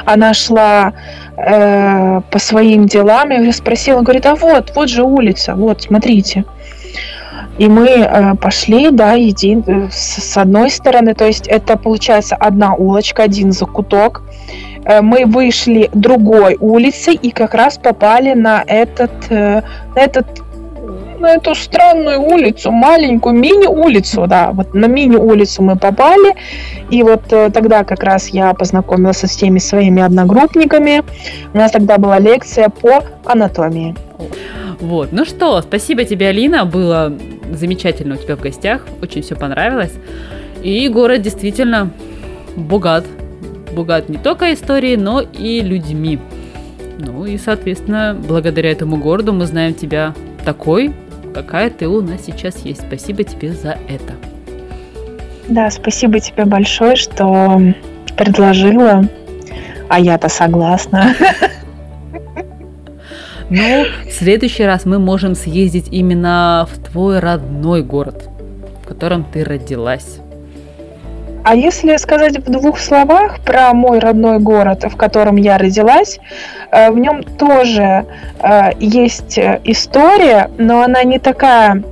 Она 0.06 0.34
шла 0.34 0.94
э, 1.38 2.22
по 2.30 2.40
своим 2.40 2.86
делам, 2.86 3.30
я 3.30 3.54
спросила, 3.54 4.02
говорит, 4.02 4.26
а 4.26 4.36
вот, 4.36 4.74
вот 4.76 4.90
же 4.90 5.04
улица, 5.04 5.56
вот, 5.56 5.84
смотрите. 5.84 6.44
И 7.58 7.68
мы 7.68 7.88
э, 7.88 8.36
пошли, 8.36 8.90
да, 8.92 9.14
един, 9.14 9.64
э, 9.66 9.90
с, 9.92 10.22
с 10.24 10.38
одной 10.38 10.72
стороны, 10.72 11.14
то 11.14 11.26
есть 11.26 11.48
это 11.48 11.78
получается 11.78 12.36
одна 12.36 12.74
улочка, 12.74 13.24
один 13.24 13.52
закуток. 13.52 14.24
Э, 14.86 15.02
мы 15.02 15.26
вышли 15.26 15.90
другой 15.94 16.58
улицей 16.60 17.16
и 17.16 17.32
как 17.32 17.54
раз 17.54 17.78
попали 17.78 18.34
на 18.34 18.64
этот, 18.66 19.12
э, 19.30 19.62
на 19.96 20.00
этот 20.00 20.26
на 21.20 21.36
эту 21.36 21.56
странную 21.56 22.22
улицу, 22.22 22.70
маленькую 22.72 23.36
мини-улицу, 23.36 24.28
да, 24.28 24.52
вот 24.52 24.74
на 24.74 24.88
мини-улицу 24.88 25.64
мы 25.64 25.78
попали, 25.78 26.36
и 26.90 27.02
вот 27.02 27.32
э, 27.32 27.50
тогда 27.50 27.86
как 27.86 28.04
раз 28.04 28.28
я 28.28 28.54
познакомилась 28.54 29.20
со 29.20 29.28
всеми 29.28 29.60
своими 29.60 30.02
одногруппниками, 30.02 31.02
у 31.54 31.58
нас 31.58 31.72
тогда 31.72 31.98
была 31.98 32.20
лекция 32.20 32.68
по 32.68 33.06
анатомии. 33.24 33.96
Вот, 34.82 35.14
ну 35.14 35.24
что, 35.24 35.62
спасибо 35.62 36.04
тебе, 36.04 36.28
Алина, 36.28 36.66
было 36.66 37.14
замечательно 37.54 38.16
у 38.16 38.18
тебя 38.18 38.36
в 38.36 38.42
гостях, 38.42 38.86
очень 39.02 39.22
все 39.22 39.38
понравилось. 39.38 39.94
И 40.62 40.90
город 40.90 41.22
действительно 41.22 41.92
богат, 42.58 43.06
богат 43.74 44.10
не 44.10 44.18
только 44.18 44.54
историей, 44.54 44.98
но 44.98 45.22
и 45.22 45.62
людьми. 45.62 46.20
Ну 47.00 47.26
и, 47.26 47.38
соответственно, 47.38 48.16
благодаря 48.28 48.72
этому 48.72 48.98
городу 48.98 49.34
мы 49.34 49.46
знаем 49.46 49.74
тебя 49.74 50.14
такой, 50.46 50.94
какая 51.34 51.70
ты 51.70 51.88
у 51.88 52.02
нас 52.02 52.26
сейчас 52.26 52.60
есть. 52.66 52.82
Спасибо 52.82 53.24
тебе 53.24 53.52
за 53.54 53.78
это. 53.88 54.14
Да, 55.48 55.70
спасибо 55.70 56.20
тебе 56.20 56.46
большое, 56.46 56.96
что 56.96 57.62
предложила, 58.16 59.04
а 59.90 60.00
я-то 60.00 60.30
согласна. 60.30 61.14
Ну, 63.50 63.86
в 64.08 64.12
следующий 64.12 64.64
раз 64.64 64.86
мы 64.86 65.00
можем 65.00 65.36
съездить 65.36 65.88
именно 65.92 66.68
в 66.72 66.92
твой 66.92 67.20
родной 67.20 67.84
город, 67.84 68.30
в 68.82 68.88
котором 68.88 69.26
ты 69.26 69.44
родилась. 69.44 70.20
А 71.44 71.56
если 71.56 71.98
сказать 71.98 72.38
в 72.38 72.50
двух 72.50 72.80
словах 72.80 73.40
про 73.42 73.74
мой 73.74 74.00
родной 74.00 74.40
город, 74.40 74.86
в 74.86 74.96
котором 74.96 75.36
я 75.36 75.58
родилась, 75.58 76.20
э, 76.72 76.90
в 76.90 76.98
нем 76.98 77.24
тоже 77.24 78.06
э, 78.40 78.72
есть 78.80 79.38
э, 79.38 79.60
история, 79.66 80.50
но 80.58 80.82
она 80.82 81.04
не 81.04 81.20
такая 81.20 81.84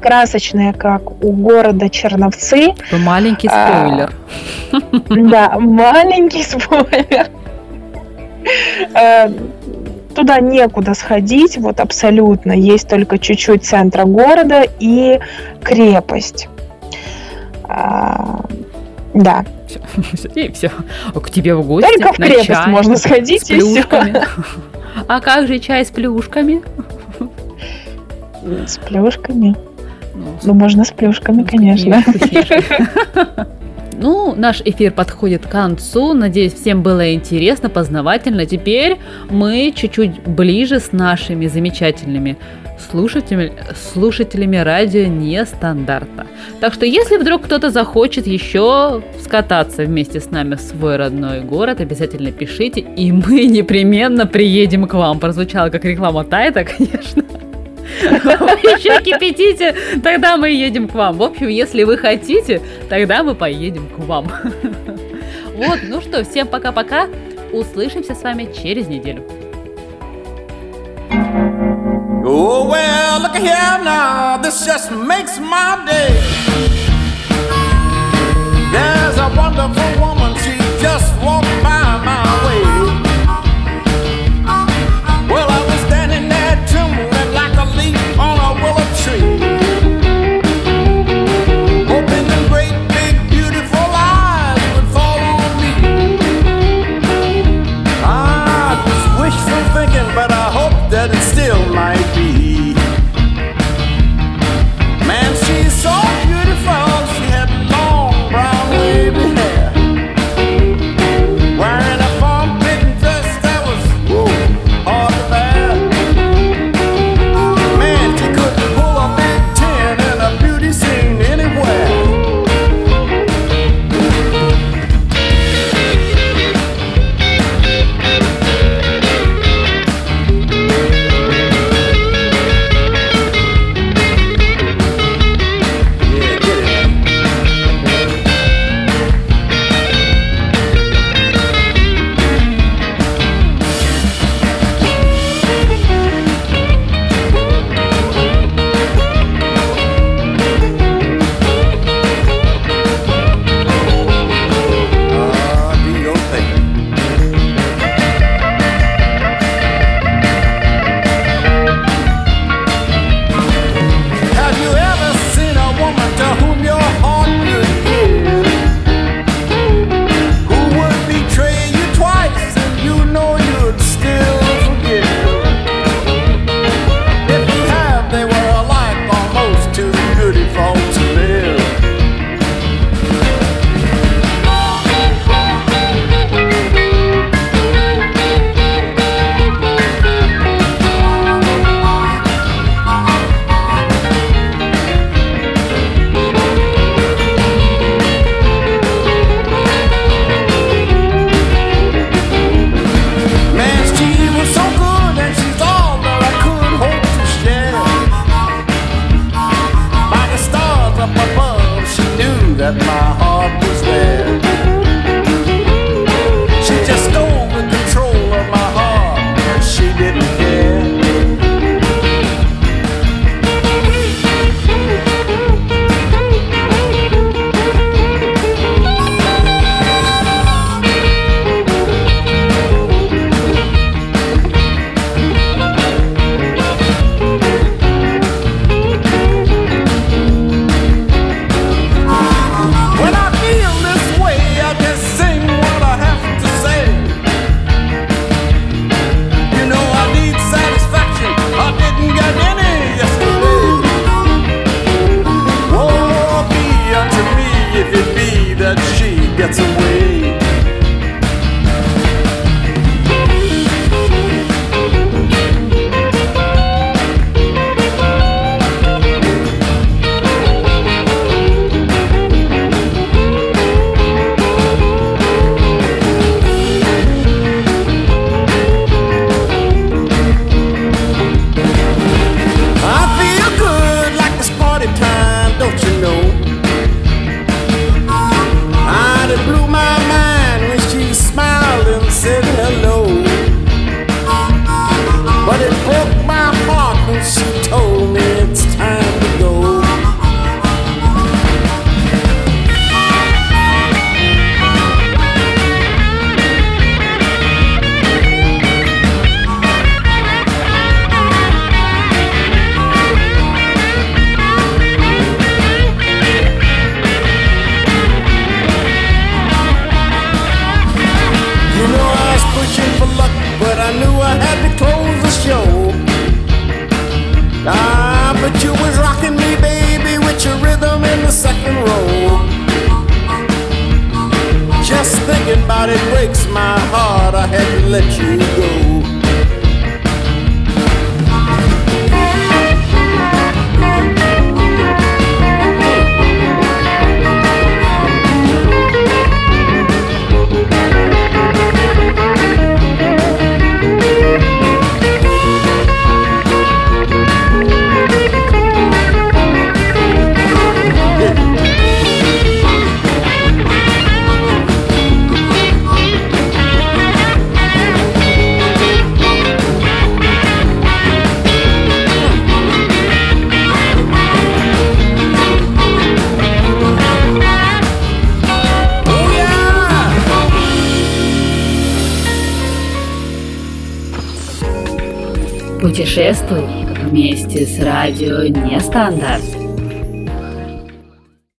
красочная, 0.00 0.72
как 0.72 1.24
у 1.24 1.32
города 1.32 1.88
Черновцы. 1.88 2.74
Маленький 2.92 3.48
А, 3.50 3.86
спойлер. 3.86 4.12
Да, 5.30 5.58
маленький 5.58 6.42
спойлер. 6.42 7.28
Туда 10.14 10.40
некуда 10.40 10.94
сходить, 10.94 11.58
вот 11.58 11.78
абсолютно. 11.78 12.52
Есть 12.52 12.88
только 12.88 13.18
чуть-чуть 13.18 13.64
центра 13.64 14.04
города 14.04 14.64
и 14.80 15.20
крепость. 15.62 16.48
А, 17.68 18.40
да. 19.14 19.44
Все. 19.66 20.28
И 20.34 20.52
все. 20.52 20.70
К 21.14 21.30
тебе 21.30 21.54
в 21.54 21.66
гости. 21.66 21.88
Только 21.96 22.12
в 22.12 22.16
крепость 22.16 22.46
чай, 22.46 22.68
можно 22.68 22.96
сходить 22.96 23.42
с 23.42 23.48
плюшками. 23.48 24.20
А 25.08 25.20
как 25.20 25.46
же 25.46 25.58
чай 25.58 25.84
с 25.84 25.90
плюшками? 25.90 26.62
С 28.66 28.78
плюшками. 28.78 29.54
Ну, 30.14 30.38
ну 30.42 30.54
можно 30.54 30.84
с 30.84 30.90
плюшками, 30.90 31.42
ну, 31.42 31.46
конечно. 31.46 32.02
Ну, 33.98 34.34
наш 34.36 34.60
эфир 34.62 34.92
подходит 34.92 35.46
к 35.46 35.50
концу. 35.50 36.12
Надеюсь, 36.12 36.52
всем 36.52 36.82
было 36.82 37.14
интересно, 37.14 37.70
познавательно. 37.70 38.44
Теперь 38.44 38.98
мы 39.30 39.72
чуть-чуть 39.74 40.20
ближе 40.26 40.80
с 40.80 40.92
нашими 40.92 41.46
замечательными 41.46 42.36
слушателями, 42.78 43.52
слушателями 43.92 44.56
радио 44.56 45.06
нестандарта. 45.06 46.26
Так 46.60 46.74
что 46.74 46.86
если 46.86 47.16
вдруг 47.16 47.44
кто-то 47.44 47.70
захочет 47.70 48.26
еще 48.26 49.02
скататься 49.22 49.84
вместе 49.84 50.20
с 50.20 50.30
нами 50.30 50.54
в 50.54 50.60
свой 50.60 50.96
родной 50.96 51.40
город, 51.40 51.80
обязательно 51.80 52.32
пишите, 52.32 52.80
и 52.80 53.12
мы 53.12 53.44
непременно 53.46 54.26
приедем 54.26 54.86
к 54.86 54.94
вам. 54.94 55.18
Прозвучало 55.18 55.70
как 55.70 55.84
реклама 55.84 56.24
Тайта, 56.24 56.64
конечно. 56.76 57.24
Вы 58.02 58.08
еще 58.08 59.02
кипятите, 59.02 59.74
тогда 60.02 60.36
мы 60.36 60.50
едем 60.50 60.88
к 60.88 60.94
вам. 60.94 61.16
В 61.16 61.22
общем, 61.22 61.48
если 61.48 61.84
вы 61.84 61.96
хотите, 61.96 62.60
тогда 62.88 63.22
мы 63.22 63.34
поедем 63.34 63.88
к 63.88 63.98
вам. 63.98 64.30
Вот, 65.56 65.78
ну 65.88 66.02
что, 66.02 66.22
всем 66.22 66.46
пока-пока. 66.48 67.08
Услышимся 67.50 68.14
с 68.14 68.22
вами 68.22 68.46
через 68.62 68.88
неделю. 68.88 69.22
here 73.40 73.78
now, 73.84 74.36
this 74.38 74.64
just 74.64 74.90
makes 74.90 75.38
my 75.38 75.84
day. 75.86 76.12
There's 78.72 79.18
a 79.18 79.28
wonderful 79.36 80.00
woman, 80.00 80.34
she 80.42 80.56
just 80.80 81.14
walked. 81.22 81.45